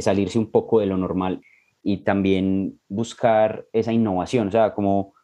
salirse 0.00 0.38
un 0.38 0.50
poco 0.50 0.80
de 0.80 0.86
lo 0.86 0.96
normal 0.96 1.40
y 1.82 1.98
también 1.98 2.80
buscar 2.88 3.66
esa 3.72 3.92
innovación, 3.92 4.48
o 4.48 4.50
sea, 4.50 4.74
como 4.74 5.14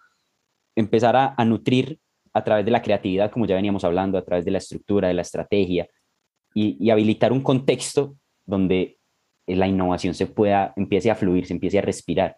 empezar 0.74 1.14
a, 1.16 1.44
nutrir 1.44 2.00
a 2.32 2.42
través 2.42 2.64
de 2.64 2.70
la 2.70 2.82
creatividad, 2.82 3.30
como 3.30 3.46
ya 3.46 3.54
veníamos 3.54 3.84
hablando, 3.84 4.18
a 4.18 4.24
través 4.24 4.44
de 4.44 4.50
la 4.50 4.58
estructura, 4.58 5.08
de 5.08 5.14
la 5.14 5.22
estrategia 5.22 5.88
y 6.56 6.90
habilitar 6.90 7.32
un 7.32 7.42
contexto 7.42 8.16
donde 8.46 8.98
la 9.46 9.66
innovación 9.66 10.14
se 10.14 10.26
pueda, 10.26 10.72
empiece 10.76 11.10
a 11.10 11.14
fluir, 11.14 11.46
se 11.46 11.54
empiece 11.54 11.78
a 11.78 11.82
respirar 11.82 12.36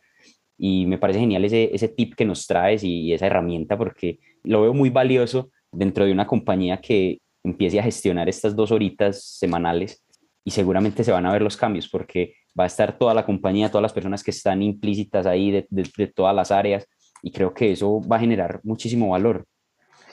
y 0.59 0.87
me 0.87 0.99
parece 0.99 1.21
genial 1.21 1.45
ese, 1.45 1.75
ese 1.75 1.89
tip 1.89 2.15
que 2.15 2.25
nos 2.25 2.47
traes 2.47 2.83
y, 2.83 3.13
esa 3.13 3.27
herramienta 3.27 3.77
porque 3.77 4.19
lo 4.43 4.63
veo 4.63 4.75
muy 4.75 4.91
valioso 4.91 5.51
dentro 5.71 6.05
de 6.05 6.13
una 6.13 6.27
compañía 6.27 6.81
que 6.81 7.19
empiece 7.45 7.79
a 7.79 7.83
gestionar 7.83 8.29
estas 8.29 8.57
dos 8.57 8.73
horitas 8.73 9.23
semanales 9.23 10.05
y 10.45 10.51
seguramente 10.51 11.05
se 11.05 11.13
van 11.13 11.27
a 11.27 11.33
ver 11.33 11.43
los 11.43 11.57
cambios 11.57 11.89
porque 11.89 12.35
va 12.59 12.65
a 12.65 12.69
estar 12.69 12.97
toda 12.99 13.15
la 13.15 13.27
compañía, 13.27 13.69
todas 13.69 13.83
las 13.83 13.93
personas 13.93 14.23
que 14.23 14.31
están 14.31 14.63
implícitas 14.63 15.27
ahí 15.27 15.51
de, 15.51 15.67
de, 15.71 16.07
todas 16.07 16.35
las 16.35 16.51
áreas 16.51 16.87
y 17.23 17.31
creo 17.31 17.53
que 17.53 17.73
eso 17.73 18.01
va 18.01 18.17
a 18.17 18.21
generar 18.21 18.61
muchísimo 18.63 19.11
valor. 19.11 19.45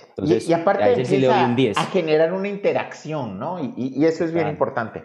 Entonces, 0.10 0.47
y, 0.47 0.53
aparte 0.53 0.84
a, 0.84 1.82
a, 1.82 1.86
generar 1.86 2.34
una 2.34 2.47
interacción, 2.47 3.39
¿no? 3.39 3.63
Y, 3.63 3.93
y 3.95 4.06
eso 4.06 4.25
es 4.25 4.32
bien 4.32 4.47
importante 4.47 5.03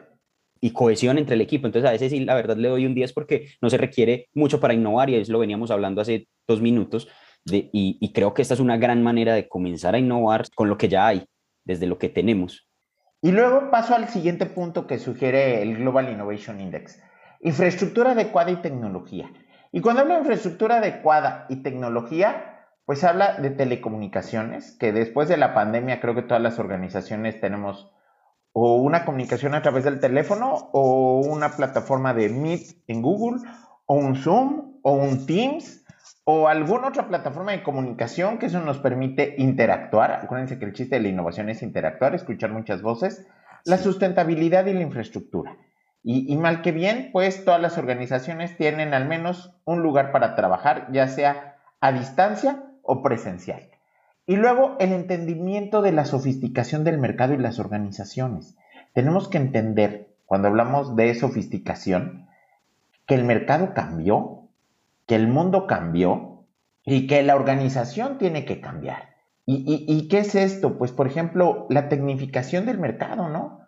y 0.60 0.72
cohesión 0.72 1.18
entre 1.18 1.34
el 1.34 1.40
equipo. 1.40 1.66
Entonces 1.66 1.88
a 1.88 1.92
veces 1.92 2.10
sí, 2.10 2.20
la 2.20 2.34
verdad 2.34 2.56
le 2.56 2.68
doy 2.68 2.86
un 2.86 2.94
10 2.94 3.12
porque 3.12 3.48
no 3.60 3.70
se 3.70 3.78
requiere 3.78 4.28
mucho 4.34 4.60
para 4.60 4.74
innovar 4.74 5.10
y 5.10 5.16
eso 5.16 5.32
lo 5.32 5.38
veníamos 5.38 5.70
hablando 5.70 6.00
hace 6.00 6.28
dos 6.46 6.60
minutos 6.60 7.08
de, 7.44 7.70
y, 7.72 8.12
creo 8.12 8.34
que 8.34 8.42
esta 8.42 8.54
es 8.54 8.60
una 8.60 8.76
gran 8.76 9.02
manera 9.02 9.34
de 9.34 9.48
comenzar 9.48 9.94
a 9.94 9.98
innovar 9.98 10.44
con 10.54 10.68
lo 10.68 10.76
que 10.76 10.88
ya 10.88 11.06
hay, 11.06 11.24
desde 11.64 11.86
lo 11.86 11.98
que 11.98 12.08
tenemos. 12.08 12.68
Y 13.22 13.32
luego 13.32 13.70
paso 13.70 13.94
al 13.94 14.08
siguiente 14.08 14.46
punto 14.46 14.86
que 14.86 14.98
sugiere 14.98 15.62
el 15.62 15.76
Global 15.78 16.10
Innovation 16.10 16.60
Index, 16.60 17.02
infraestructura 17.40 18.12
adecuada 18.12 18.50
y 18.50 18.56
tecnología. 18.56 19.30
Y 19.72 19.80
cuando 19.80 20.02
hablo 20.02 20.14
de 20.14 20.20
infraestructura 20.20 20.78
adecuada 20.78 21.46
y 21.48 21.62
tecnología, 21.62 22.66
pues 22.84 23.04
habla 23.04 23.34
de 23.34 23.50
telecomunicaciones, 23.50 24.76
que 24.78 24.92
después 24.92 25.28
de 25.28 25.36
la 25.36 25.52
pandemia 25.52 26.00
creo 26.00 26.14
que 26.14 26.22
todas 26.22 26.42
las 26.42 26.58
organizaciones 26.58 27.40
tenemos 27.40 27.92
o 28.52 28.76
una 28.76 29.04
comunicación 29.04 29.54
a 29.54 29.62
través 29.62 29.84
del 29.84 30.00
teléfono 30.00 30.70
o 30.72 31.20
una 31.20 31.50
plataforma 31.50 32.14
de 32.14 32.28
Meet 32.28 32.82
en 32.86 33.02
Google 33.02 33.42
o 33.86 33.94
un 33.94 34.16
Zoom 34.16 34.78
o 34.82 34.92
un 34.92 35.26
Teams 35.26 35.84
o 36.24 36.48
alguna 36.48 36.88
otra 36.88 37.08
plataforma 37.08 37.52
de 37.52 37.62
comunicación 37.62 38.38
que 38.38 38.46
eso 38.46 38.60
nos 38.60 38.78
permite 38.78 39.34
interactuar. 39.38 40.12
Acuérdense 40.12 40.58
que 40.58 40.66
el 40.66 40.74
chiste 40.74 40.96
de 40.96 41.02
la 41.02 41.08
innovación 41.08 41.48
es 41.48 41.62
interactuar, 41.62 42.14
escuchar 42.14 42.52
muchas 42.52 42.82
voces, 42.82 43.26
la 43.64 43.78
sustentabilidad 43.78 44.66
y 44.66 44.74
la 44.74 44.82
infraestructura. 44.82 45.56
Y, 46.02 46.32
y, 46.32 46.36
mal 46.36 46.62
que 46.62 46.72
bien, 46.72 47.10
pues 47.12 47.44
todas 47.44 47.60
las 47.60 47.76
organizaciones 47.76 48.56
tienen 48.56 48.94
al 48.94 49.08
menos 49.08 49.54
un 49.64 49.82
lugar 49.82 50.12
para 50.12 50.34
trabajar, 50.36 50.88
ya 50.92 51.08
sea 51.08 51.56
a 51.80 51.92
distancia 51.92 52.62
o 52.82 53.02
presencial. 53.02 53.70
Y 54.28 54.36
luego 54.36 54.76
el 54.78 54.92
entendimiento 54.92 55.80
de 55.80 55.90
la 55.90 56.04
sofisticación 56.04 56.84
del 56.84 56.98
mercado 56.98 57.32
y 57.32 57.38
las 57.38 57.58
organizaciones. 57.58 58.58
Tenemos 58.92 59.26
que 59.26 59.38
entender, 59.38 60.14
cuando 60.26 60.48
hablamos 60.48 60.96
de 60.96 61.14
sofisticación, 61.14 62.28
que 63.06 63.14
el 63.14 63.24
mercado 63.24 63.72
cambió, 63.72 64.42
que 65.06 65.14
el 65.14 65.28
mundo 65.28 65.66
cambió 65.66 66.44
y 66.84 67.06
que 67.06 67.22
la 67.22 67.36
organización 67.36 68.18
tiene 68.18 68.44
que 68.44 68.60
cambiar. 68.60 69.14
¿Y, 69.46 70.08
qué 70.08 70.18
es 70.18 70.34
esto? 70.34 70.76
Pues, 70.76 70.92
por 70.92 71.06
ejemplo, 71.06 71.66
la 71.70 71.88
tecnificación 71.88 72.66
del 72.66 72.76
mercado, 72.76 73.30
¿no? 73.30 73.60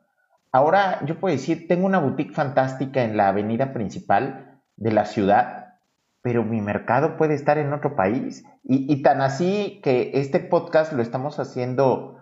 Ahora 0.53 1.03
yo 1.07 1.18
puedo 1.18 1.35
decir, 1.35 1.68
tengo 1.68 1.87
una 1.87 2.01
boutique 2.01 2.35
fantástica 2.35 3.03
en 3.03 3.16
la 3.16 3.29
avenida 3.29 3.73
principal 3.73 4.61
de 4.77 4.92
la 4.92 5.07
ciudad 5.07 5.69
pero 6.22 6.44
mi 6.44 6.61
mercado 6.61 7.16
puede 7.16 7.35
estar 7.35 7.59
en 7.59 7.72
otro 7.72 7.96
país. 7.96 8.44
Y, 8.62 9.02
tan 9.02 9.20
así 9.20 9.80
que 9.83 10.12
este 10.14 10.40
podcast 10.40 10.92
lo 10.92 11.02
estamos 11.02 11.38
haciendo 11.38 12.18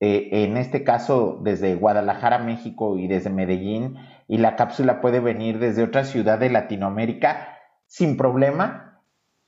eh, 0.00 0.28
en 0.44 0.56
este 0.56 0.84
caso 0.84 1.40
desde 1.42 1.74
Guadalajara, 1.74 2.38
México 2.38 2.98
y 2.98 3.08
desde 3.08 3.30
Medellín, 3.30 3.96
y 4.28 4.38
la 4.38 4.56
cápsula 4.56 5.00
puede 5.00 5.20
venir 5.20 5.58
desde 5.58 5.82
otra 5.82 6.04
ciudad 6.04 6.38
de 6.38 6.50
Latinoamérica 6.50 7.56
sin 7.86 8.16
problema. 8.16 9.02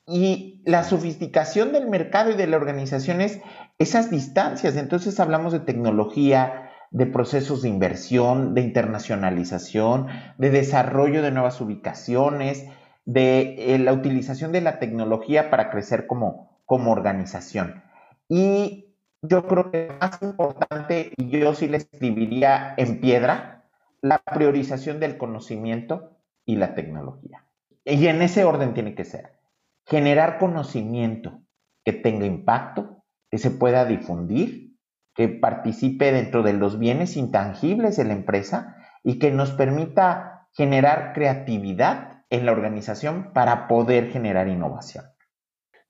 Y 0.06 0.62
la 0.64 0.82
sofisticación 0.82 1.72
del 1.72 1.88
mercado 1.88 2.30
y 2.30 2.36
de 2.36 2.46
la 2.46 2.56
organización 2.56 3.20
es 3.20 3.40
esas 3.78 4.10
distancias. 4.10 4.76
Entonces 4.76 5.20
hablamos 5.20 5.52
de 5.52 5.60
tecnología, 5.60 6.70
de 6.90 7.06
procesos 7.06 7.62
de 7.62 7.68
inversión, 7.68 8.54
de 8.54 8.62
internacionalización, 8.62 10.08
de 10.38 10.50
desarrollo 10.50 11.22
de 11.22 11.30
nuevas 11.30 11.60
ubicaciones, 11.60 12.66
de 13.12 13.74
eh, 13.74 13.78
la 13.80 13.92
utilización 13.92 14.52
de 14.52 14.60
la 14.60 14.78
tecnología 14.78 15.50
para 15.50 15.68
crecer 15.70 16.06
como, 16.06 16.60
como 16.64 16.92
organización. 16.92 17.82
Y 18.28 18.94
yo 19.20 19.48
creo 19.48 19.72
que 19.72 19.90
más 20.00 20.22
importante, 20.22 21.12
yo 21.16 21.54
sí 21.54 21.66
le 21.66 21.78
escribiría 21.78 22.74
en 22.76 23.00
piedra, 23.00 23.64
la 24.00 24.18
priorización 24.18 25.00
del 25.00 25.18
conocimiento 25.18 26.18
y 26.46 26.54
la 26.54 26.76
tecnología. 26.76 27.44
Y 27.84 28.06
en 28.06 28.22
ese 28.22 28.44
orden 28.44 28.74
tiene 28.74 28.94
que 28.94 29.04
ser. 29.04 29.40
Generar 29.86 30.38
conocimiento 30.38 31.42
que 31.84 31.92
tenga 31.92 32.26
impacto, 32.26 33.02
que 33.28 33.38
se 33.38 33.50
pueda 33.50 33.86
difundir, 33.86 34.76
que 35.16 35.28
participe 35.28 36.12
dentro 36.12 36.44
de 36.44 36.52
los 36.52 36.78
bienes 36.78 37.16
intangibles 37.16 37.96
de 37.96 38.04
la 38.04 38.12
empresa 38.12 38.76
y 39.02 39.18
que 39.18 39.32
nos 39.32 39.50
permita 39.50 40.46
generar 40.52 41.12
creatividad 41.12 42.19
en 42.30 42.46
la 42.46 42.52
organización 42.52 43.32
para 43.34 43.68
poder 43.68 44.10
generar 44.10 44.48
innovación. 44.48 45.04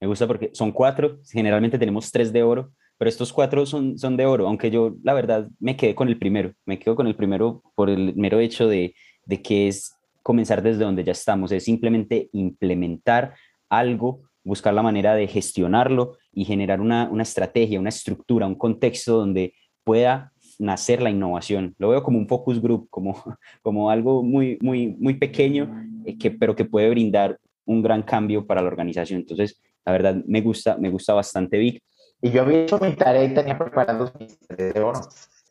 Me 0.00 0.06
gusta 0.06 0.26
porque 0.26 0.50
son 0.54 0.72
cuatro, 0.72 1.20
generalmente 1.30 1.78
tenemos 1.78 2.10
tres 2.10 2.32
de 2.32 2.42
oro, 2.42 2.72
pero 2.96 3.08
estos 3.08 3.32
cuatro 3.32 3.66
son, 3.66 3.98
son 3.98 4.16
de 4.16 4.26
oro, 4.26 4.46
aunque 4.48 4.70
yo 4.70 4.96
la 5.02 5.14
verdad 5.14 5.48
me 5.58 5.76
quedé 5.76 5.94
con 5.94 6.08
el 6.08 6.18
primero, 6.18 6.54
me 6.64 6.78
quedo 6.78 6.96
con 6.96 7.06
el 7.06 7.14
primero 7.14 7.62
por 7.74 7.90
el 7.90 8.14
mero 8.16 8.40
hecho 8.40 8.66
de, 8.66 8.94
de 9.26 9.42
que 9.42 9.68
es 9.68 9.94
comenzar 10.22 10.62
desde 10.62 10.84
donde 10.84 11.04
ya 11.04 11.12
estamos, 11.12 11.52
es 11.52 11.64
simplemente 11.64 12.30
implementar 12.32 13.34
algo, 13.68 14.22
buscar 14.42 14.72
la 14.74 14.82
manera 14.82 15.14
de 15.14 15.26
gestionarlo 15.28 16.16
y 16.32 16.44
generar 16.44 16.80
una, 16.80 17.08
una 17.10 17.22
estrategia, 17.22 17.80
una 17.80 17.88
estructura, 17.90 18.46
un 18.46 18.54
contexto 18.54 19.18
donde 19.18 19.54
pueda 19.84 20.32
nacer 20.60 21.00
la 21.02 21.10
innovación. 21.10 21.74
Lo 21.78 21.88
veo 21.88 22.02
como 22.02 22.18
un 22.18 22.28
focus 22.28 22.60
group, 22.60 22.88
como, 22.90 23.14
como 23.62 23.90
algo 23.90 24.22
muy, 24.22 24.58
muy, 24.60 24.88
muy 24.98 25.14
pequeño, 25.14 25.84
eh, 26.04 26.16
que, 26.18 26.30
pero 26.30 26.54
que 26.54 26.64
puede 26.64 26.90
brindar 26.90 27.38
un 27.64 27.82
gran 27.82 28.02
cambio 28.02 28.46
para 28.46 28.60
la 28.60 28.68
organización. 28.68 29.20
Entonces, 29.20 29.60
la 29.84 29.92
verdad, 29.92 30.16
me 30.26 30.40
gusta, 30.40 30.76
me 30.76 30.90
gusta 30.90 31.14
bastante 31.14 31.58
Vic. 31.58 31.82
Y 32.22 32.30
yo 32.30 32.42
había 32.42 32.64
hecho 32.64 32.78
mi 32.78 32.92
tarea 32.92 33.24
y 33.24 33.32
tenía 33.32 33.56
preparados 33.56 34.12
mis 34.20 34.38
de 34.48 34.78
oro. 34.80 35.00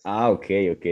Ah, 0.04 0.30
ok, 0.30 0.46
ok. 0.74 0.86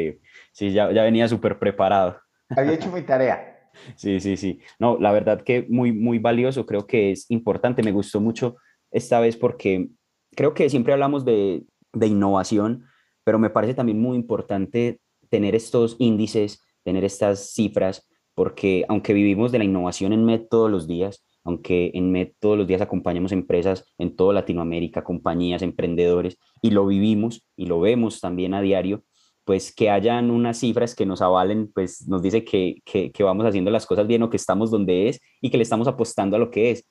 Sí, 0.51 0.71
ya, 0.71 0.91
ya 0.91 1.03
venía 1.03 1.27
súper 1.27 1.59
preparado. 1.59 2.19
Había 2.49 2.73
hecho 2.73 2.91
mi 2.91 3.01
tarea. 3.01 3.53
Sí, 3.95 4.19
sí, 4.19 4.37
sí. 4.37 4.59
No, 4.79 4.97
la 4.99 5.11
verdad 5.11 5.43
que 5.43 5.67
muy, 5.69 5.91
muy 5.91 6.17
valioso, 6.17 6.65
creo 6.65 6.87
que 6.87 7.11
es 7.11 7.29
importante. 7.29 7.83
Me 7.83 7.91
gustó 7.91 8.19
mucho 8.19 8.55
esta 8.89 9.19
vez 9.19 9.37
porque 9.37 9.89
creo 10.35 10.55
que 10.55 10.67
siempre 10.71 10.93
hablamos 10.93 11.25
de, 11.25 11.63
de 11.93 12.07
innovación, 12.07 12.85
pero 13.27 13.39
me 13.39 13.49
parece 13.49 13.73
también 13.73 13.99
muy 13.99 14.15
importante 14.15 15.01
tener 15.27 15.53
estos 15.53 15.97
índices, 15.99 16.61
tener 16.85 17.03
estas 17.03 17.51
cifras, 17.51 18.07
porque 18.33 18.85
aunque 18.87 19.11
vivimos 19.11 19.51
de 19.51 19.57
la 19.57 19.65
innovación 19.65 20.13
en 20.13 20.23
MED 20.23 20.43
todos 20.49 20.71
los 20.71 20.87
días, 20.87 21.25
aunque 21.43 21.91
en 21.93 22.09
MED 22.09 22.29
todos 22.39 22.57
los 22.57 22.67
días 22.67 22.79
acompañamos 22.79 23.33
empresas 23.33 23.83
en 23.97 24.15
toda 24.15 24.33
Latinoamérica, 24.33 25.03
compañías, 25.03 25.61
emprendedores, 25.61 26.37
y 26.61 26.71
lo 26.71 26.87
vivimos 26.87 27.45
y 27.57 27.65
lo 27.65 27.81
vemos 27.81 28.21
también 28.21 28.53
a 28.53 28.61
diario, 28.61 29.03
pues 29.43 29.75
que 29.75 29.89
hayan 29.89 30.31
unas 30.31 30.59
cifras 30.59 30.95
que 30.95 31.05
nos 31.05 31.21
avalen, 31.21 31.69
pues 31.73 32.07
nos 32.07 32.21
dice 32.21 32.45
que, 32.45 32.81
que, 32.85 33.11
que 33.11 33.23
vamos 33.23 33.45
haciendo 33.45 33.71
las 33.71 33.85
cosas 33.85 34.07
bien 34.07 34.23
o 34.23 34.29
que 34.29 34.37
estamos 34.37 34.71
donde 34.71 35.09
es 35.09 35.19
y 35.41 35.49
que 35.49 35.57
le 35.57 35.63
estamos 35.63 35.89
apostando 35.89 36.37
a 36.37 36.39
lo 36.39 36.49
que 36.49 36.71
es. 36.71 36.87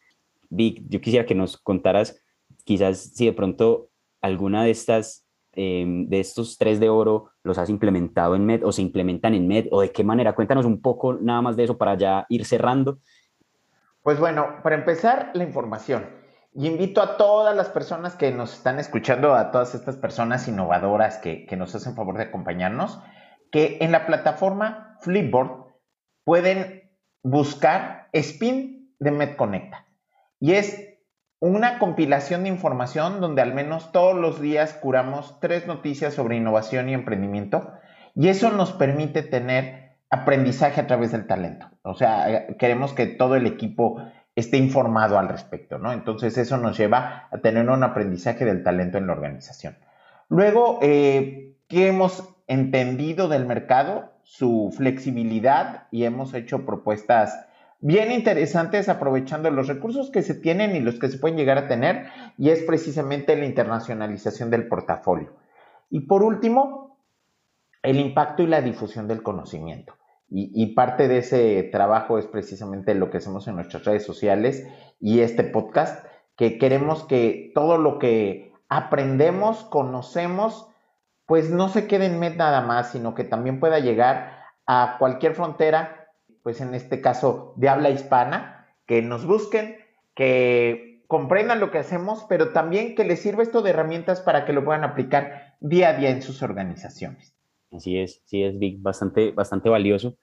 Vic, 0.51 0.83
yo 0.87 1.01
quisiera 1.01 1.25
que 1.25 1.35
nos 1.35 1.57
contaras 1.57 2.23
quizás 2.65 3.15
si 3.15 3.25
de 3.25 3.33
pronto 3.33 3.89
alguna 4.21 4.65
de 4.65 4.73
estas 4.73 5.26
Em, 5.59 6.07
de 6.07 6.21
estos 6.21 6.59
tres 6.59 6.79
de 6.81 6.91
oro 6.91 7.31
los 7.43 7.57
has 7.57 7.71
implementado 7.71 8.37
en 8.37 8.45
MED 8.45 8.63
o 8.63 8.73
se 8.73 8.83
implementan 8.83 9.33
en 9.33 9.49
MED 9.49 9.69
o 9.71 9.81
de 9.81 9.91
qué 9.91 10.05
manera? 10.05 10.35
Cuéntanos 10.35 10.67
un 10.67 10.83
poco 10.83 11.15
nada 11.15 11.41
más 11.41 11.57
de 11.57 11.65
eso 11.65 11.79
para 11.79 11.95
ya 11.95 12.27
ir 12.29 12.45
cerrando. 12.45 12.99
Pues 14.03 14.21
bueno, 14.21 14.61
para 14.63 14.77
empezar, 14.77 15.31
la 15.33 15.45
información. 15.45 16.11
Y 16.53 16.67
invito 16.67 17.01
a 17.01 17.17
todas 17.17 17.57
las 17.57 17.71
personas 17.71 18.17
que 18.17 18.33
nos 18.33 18.53
están 18.53 18.79
escuchando, 18.79 19.35
a 19.35 19.51
todas 19.51 19.75
estas 19.75 19.97
personas 19.97 20.47
innovadoras 20.47 21.17
que, 21.17 21.47
que 21.47 21.57
nos 21.57 21.75
hacen 21.75 21.95
favor 21.95 22.19
de 22.19 22.25
acompañarnos, 22.25 23.01
que 23.51 23.79
en 23.81 23.93
la 23.93 24.05
plataforma 24.05 24.99
Flipboard 25.01 25.73
pueden 26.25 26.91
buscar 27.23 28.11
Spin 28.13 28.95
de 28.99 29.11
MedConnecta. 29.11 29.87
Y 30.39 30.53
es 30.53 30.96
una 31.41 31.79
compilación 31.79 32.45
de 32.45 32.49
información 32.49 33.21
donde 33.21 33.43
al 33.43 33.55
menos 33.55 33.93
todos 33.93 34.17
los 34.17 34.41
días 34.41 34.73
curamos 34.75 35.39
tres 35.41 35.67
noticias 35.67 36.15
sobre 36.15 36.37
innovación 36.37 36.89
y 36.89 36.95
emprendimiento 36.95 37.73
y 38.15 38.29
eso 38.29 38.51
nos 38.51 38.73
permite 38.73 39.23
tener 39.23 39.97
aprendizaje 40.09 40.81
a 40.81 40.87
través 40.87 41.13
del 41.13 41.27
talento. 41.27 41.69
O 41.83 41.95
sea, 41.95 42.47
queremos 42.59 42.95
que 42.95 43.07
todo 43.07 43.37
el 43.37 43.47
equipo 43.47 44.01
esté 44.35 44.57
informado 44.57 45.19
al 45.19 45.29
respecto, 45.29 45.79
¿no? 45.79 45.93
Entonces 45.93 46.39
eso 46.39 46.57
nos 46.59 46.77
lleva 46.79 47.29
a 47.31 47.39
tener 47.39 47.69
un 47.69 47.83
aprendizaje 47.83 48.45
del 48.45 48.63
talento 48.63 48.99
en 48.99 49.07
la 49.07 49.13
organización. 49.13 49.77
Luego, 50.29 50.79
eh, 50.83 51.57
¿qué 51.69 51.89
hemos 51.89 52.37
entendido 52.47 53.29
del 53.29 53.47
mercado? 53.47 54.13
Su 54.23 54.73
flexibilidad 54.77 55.87
y 55.91 56.05
hemos 56.05 56.35
hecho 56.35 56.67
propuestas 56.67 57.46
bien 57.87 58.11
interesantes 58.11 58.89
aprovechando 58.89 59.49
los 59.53 59.69
recursos 59.69 60.11
que 60.11 60.23
se 60.23 60.35
tienen 60.35 60.75
y 60.75 60.81
los 60.81 60.99
que 60.99 61.09
se 61.09 61.19
pueden 61.19 61.37
llegar 61.37 61.57
a 61.57 61.69
tener, 61.69 62.09
y 62.37 62.51
es 62.51 62.65
precisamente 62.65 63.37
la 63.37 63.47
internacionalización 63.47 64.51
del 64.51 64.67
portafolio. 64.67 65.33
Y 65.89 66.01
por 66.01 66.25
último, 66.25 66.99
el 67.83 68.01
impacto 68.01 68.43
y 68.43 68.49
la 68.49 68.61
difusión 68.61 69.07
del 69.07 69.23
conocimiento. 69.23 69.95
Y, 70.29 70.75
parte 70.75 71.07
de 71.07 71.19
ese 71.19 71.63
trabajo 71.71 72.19
es 72.19 72.27
precisamente 72.27 72.97
lo 72.97 73.11
que 73.11 73.19
hacemos 73.19 73.47
en 73.47 73.55
nuestras 73.55 73.85
redes 73.85 74.05
sociales 74.05 74.67
y 74.99 75.21
este 75.21 75.45
podcast, 75.45 76.05
que 76.35 76.59
queremos 76.59 77.05
que 77.05 77.53
todo 77.55 77.79
lo 77.79 78.01
que 78.01 78.53
aprendemos, 78.69 79.63
conocemos, 79.63 80.67
pues 81.27 81.51
no 81.51 81.69
se 81.69 81.87
quede 81.87 82.07
en 82.07 82.19
MED 82.19 82.35
nada 82.35 82.63
más, 82.63 82.91
sino 82.91 83.15
que 83.15 83.23
también 83.23 83.61
pueda 83.61 83.79
llegar 83.79 84.33
a 84.67 84.97
cualquier 84.99 85.37
frontera 85.37 85.96
pues 86.47 86.61
en 86.61 86.77
este 86.77 87.01
caso 87.01 87.55
de 87.57 87.69
habla 87.69 87.91
hispana, 87.91 88.69
que 88.87 89.03
nos 89.03 89.27
busquen, 89.27 89.79
que 90.15 91.03
comprendan 91.09 91.59
lo 91.59 91.73
que 91.73 91.79
hacemos, 91.79 92.25
pero 92.29 92.53
también 92.53 92.95
que 92.95 93.03
les 93.03 93.19
sirva 93.19 93.43
esto 93.43 93.63
de 93.63 93.71
herramientas 93.71 94.21
para 94.21 94.45
que 94.45 94.53
lo 94.53 94.65
puedan 94.65 94.85
aplicar 94.85 95.57
día 95.59 95.89
a 95.89 95.95
día 95.95 96.11
en 96.11 96.23
sus 96.23 96.45
organizaciones. 96.45 97.35
Así 97.73 97.99
es, 97.99 98.23
sí 98.27 98.45
es 98.45 98.57
Vic, 98.61 98.81
bastante, 98.81 99.33
bastante 99.33 99.69
valioso. 99.69 100.19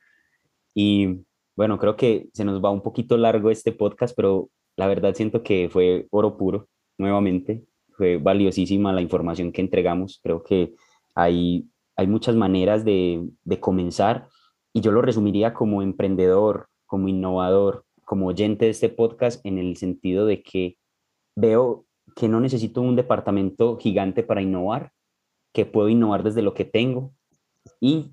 Y 0.74 1.26
bueno, 1.58 1.78
creo 1.78 1.98
que 1.98 2.30
se 2.32 2.46
nos 2.46 2.64
va 2.64 2.72
un 2.72 2.84
poquito 2.84 3.18
largo 3.18 3.50
este 3.50 3.74
podcast, 3.74 4.16
pero 4.16 4.50
la 4.78 4.88
verdad 4.88 5.16
siento 5.16 5.44
que 5.44 5.68
fue 5.70 6.08
oro 6.10 6.38
puro 6.38 6.70
nuevamente. 6.98 7.66
Fue 7.98 8.16
valiosísima 8.16 8.94
la 8.94 9.02
información 9.02 9.52
que 9.52 9.60
entregamos. 9.60 10.22
Creo 10.24 10.42
que 10.42 10.74
hay, 11.16 11.68
hay 11.98 12.08
muchas 12.08 12.38
maneras 12.38 12.86
de, 12.86 13.28
de 13.44 13.60
comenzar 13.60 14.30
y 14.74 14.82
yo 14.82 14.92
lo 14.92 15.02
resumiría 15.02 15.54
como 15.54 15.82
emprendedor, 15.82 16.68
como 16.86 17.08
innovador, 17.08 17.86
como 18.06 18.28
oyente 18.28 18.66
de 18.66 18.72
este 18.72 18.90
podcast 18.90 19.46
en 19.46 19.58
el 19.58 19.78
sentido 19.78 20.26
de 20.26 20.42
que 20.42 20.78
veo 21.36 21.86
que 22.16 22.28
no 22.28 22.40
necesito 22.40 22.82
un 22.82 22.96
departamento 22.96 23.78
gigante 23.78 24.24
para 24.24 24.42
innovar, 24.42 24.92
que 25.54 25.66
puedo 25.66 25.90
innovar 25.90 26.24
desde 26.24 26.42
lo 26.42 26.54
que 26.54 26.66
tengo 26.66 27.14
y 27.80 28.12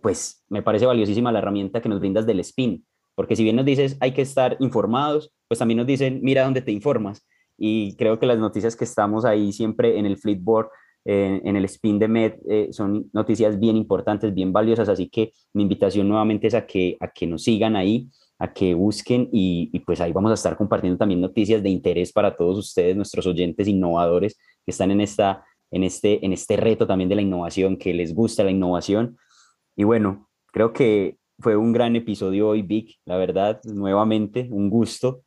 pues 0.00 0.44
me 0.48 0.62
parece 0.62 0.86
valiosísima 0.86 1.32
la 1.32 1.40
herramienta 1.40 1.80
que 1.80 1.88
nos 1.88 2.00
brindas 2.00 2.26
del 2.26 2.40
spin, 2.40 2.86
porque 3.14 3.36
si 3.36 3.42
bien 3.42 3.56
nos 3.56 3.64
dices 3.64 3.96
hay 4.00 4.12
que 4.12 4.22
estar 4.22 4.56
informados, 4.60 5.32
pues 5.48 5.58
también 5.58 5.78
nos 5.78 5.86
dicen 5.86 6.20
mira 6.22 6.44
dónde 6.44 6.62
te 6.62 6.72
informas 6.72 7.26
y 7.58 7.96
creo 7.96 8.18
que 8.18 8.26
las 8.26 8.38
noticias 8.38 8.76
que 8.76 8.84
estamos 8.84 9.24
ahí 9.24 9.52
siempre 9.52 9.98
en 9.98 10.06
el 10.06 10.18
Flipboard 10.18 10.68
en 11.08 11.56
el 11.56 11.64
spin 11.66 11.98
de 11.98 12.08
Med 12.08 12.34
eh, 12.48 12.68
son 12.72 13.08
noticias 13.12 13.58
bien 13.60 13.76
importantes, 13.76 14.34
bien 14.34 14.52
valiosas, 14.52 14.88
así 14.88 15.08
que 15.08 15.32
mi 15.52 15.62
invitación 15.62 16.08
nuevamente 16.08 16.48
es 16.48 16.54
a 16.54 16.66
que, 16.66 16.96
a 16.98 17.08
que 17.08 17.26
nos 17.26 17.44
sigan 17.44 17.76
ahí, 17.76 18.08
a 18.38 18.52
que 18.52 18.74
busquen 18.74 19.28
y, 19.32 19.70
y, 19.72 19.80
pues 19.80 20.00
ahí 20.00 20.12
vamos 20.12 20.32
a 20.32 20.34
estar 20.34 20.56
compartiendo 20.56 20.98
también 20.98 21.20
noticias 21.20 21.62
de 21.62 21.70
interés 21.70 22.12
para 22.12 22.36
todos 22.36 22.58
ustedes, 22.58 22.96
nuestros 22.96 23.26
oyentes 23.26 23.68
innovadores 23.68 24.36
que 24.64 24.72
están 24.72 24.90
en, 24.90 25.00
esta, 25.00 25.44
en, 25.70 25.84
este, 25.84 26.24
en 26.26 26.32
este 26.32 26.56
reto 26.56 26.86
también 26.86 27.08
de 27.08 27.14
la 27.14 27.22
innovación, 27.22 27.76
que 27.76 27.94
les 27.94 28.12
gusta 28.12 28.42
la 28.42 28.50
innovación. 28.50 29.16
Y 29.76 29.84
bueno, 29.84 30.28
creo 30.52 30.72
que 30.72 31.18
fue 31.38 31.56
un 31.56 31.72
gran 31.72 31.94
episodio 31.94 32.48
hoy, 32.48 32.62
Vic, 32.62 32.96
la 33.04 33.16
verdad, 33.16 33.60
nuevamente, 33.64 34.48
un 34.50 34.70
gusto 34.70 35.22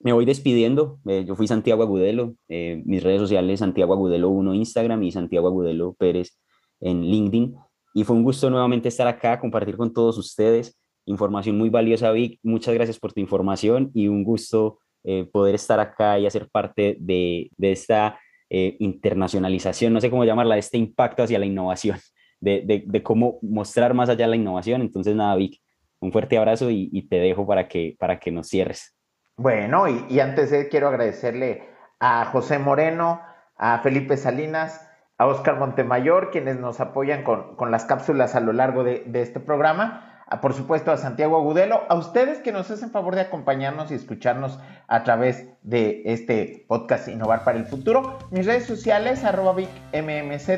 me 0.00 0.12
voy 0.12 0.24
despidiendo. 0.24 0.98
Eh, 1.06 1.24
yo 1.26 1.36
fui 1.36 1.46
Santiago 1.46 1.82
Agudelo, 1.82 2.34
eh, 2.48 2.82
mis 2.84 3.02
redes 3.02 3.20
sociales 3.20 3.60
Santiago 3.60 3.92
Agudelo 3.92 4.30
1 4.30 4.54
Instagram 4.54 5.02
y 5.02 5.12
Santiago 5.12 5.48
Agudelo 5.48 5.94
Pérez 5.94 6.38
en 6.80 7.02
LinkedIn. 7.02 7.54
Y 7.94 8.04
fue 8.04 8.16
un 8.16 8.22
gusto 8.22 8.48
nuevamente 8.50 8.88
estar 8.88 9.06
acá, 9.06 9.38
compartir 9.38 9.76
con 9.76 9.92
todos 9.92 10.16
ustedes 10.18 10.76
información 11.06 11.58
muy 11.58 11.70
valiosa, 11.70 12.12
Vic. 12.12 12.38
Muchas 12.42 12.74
gracias 12.74 12.98
por 12.98 13.12
tu 13.12 13.20
información 13.20 13.90
y 13.94 14.06
un 14.06 14.22
gusto 14.22 14.78
eh, 15.02 15.24
poder 15.30 15.56
estar 15.56 15.80
acá 15.80 16.18
y 16.18 16.26
hacer 16.26 16.48
parte 16.50 16.96
de, 17.00 17.50
esta 17.60 18.18
internacionalización, 18.52 19.92
no 19.92 20.00
sé 20.00 20.10
cómo 20.10 20.24
llamarla, 20.24 20.58
este 20.58 20.76
impacto 20.76 21.22
hacia 21.22 21.38
la 21.38 21.46
innovación, 21.46 21.98
de, 22.40 23.00
cómo 23.04 23.38
mostrar 23.42 23.94
más 23.94 24.08
allá 24.08 24.26
la 24.26 24.36
innovación. 24.36 24.82
Entonces, 24.82 25.14
nada, 25.14 25.36
Vic, 25.36 25.60
un 26.00 26.12
fuerte 26.12 26.36
abrazo 26.38 26.70
y, 26.70 26.90
y 26.92 27.02
te 27.02 27.16
dejo 27.16 27.46
para 27.46 27.68
que, 27.68 27.96
para 27.98 28.18
que 28.18 28.30
nos 28.30 28.48
cierres. 28.48 28.94
Bueno, 29.36 29.88
y, 29.88 30.20
antes 30.20 30.50
de 30.50 30.68
quiero 30.68 30.88
agradecerle 30.88 31.68
a 31.98 32.26
José 32.26 32.58
Moreno, 32.58 33.22
a 33.56 33.78
Felipe 33.78 34.16
Salinas, 34.16 34.86
a 35.18 35.26
Oscar 35.26 35.58
Montemayor, 35.58 36.30
quienes 36.30 36.58
nos 36.58 36.80
apoyan 36.80 37.22
con, 37.24 37.70
las 37.70 37.84
cápsulas 37.84 38.34
a 38.34 38.40
lo 38.40 38.52
largo 38.52 38.84
de, 38.84 39.04
este 39.14 39.40
programa, 39.40 40.24
por 40.40 40.54
supuesto 40.54 40.92
a 40.92 40.96
Santiago 40.96 41.36
Agudelo, 41.36 41.82
a 41.88 41.94
ustedes 41.94 42.38
que 42.38 42.52
nos 42.52 42.70
hacen 42.70 42.90
favor 42.90 43.14
de 43.14 43.22
acompañarnos 43.22 43.90
y 43.90 43.94
escucharnos 43.94 44.58
a 44.88 45.02
través 45.02 45.48
de 45.62 46.02
este 46.04 46.64
podcast 46.68 47.08
Innovar 47.08 47.44
para 47.44 47.58
el 47.58 47.66
Futuro. 47.66 48.18
Mis 48.30 48.46
redes 48.46 48.66
sociales, 48.66 49.24
arroba 49.24 49.52
VicMMZ, 49.54 50.48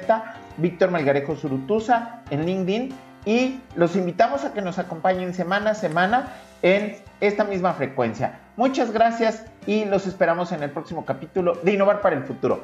Víctor 0.58 0.90
Melgarejo 0.90 1.36
Surutusa 1.36 2.22
en 2.30 2.44
LinkedIn 2.46 2.94
y 3.24 3.60
los 3.76 3.96
invitamos 3.96 4.44
a 4.44 4.52
que 4.52 4.62
nos 4.62 4.78
acompañen 4.78 5.34
semana 5.34 5.70
a 5.70 5.74
semana 5.74 6.32
en 6.62 6.96
esta 7.20 7.44
misma 7.44 7.72
frecuencia. 7.74 8.40
Muchas 8.56 8.92
gracias 8.92 9.46
y 9.66 9.86
los 9.86 10.06
esperamos 10.06 10.52
en 10.52 10.62
el 10.62 10.70
próximo 10.70 11.06
capítulo 11.06 11.54
de 11.62 11.72
Innovar 11.72 12.02
para 12.02 12.16
el 12.16 12.24
Futuro. 12.24 12.60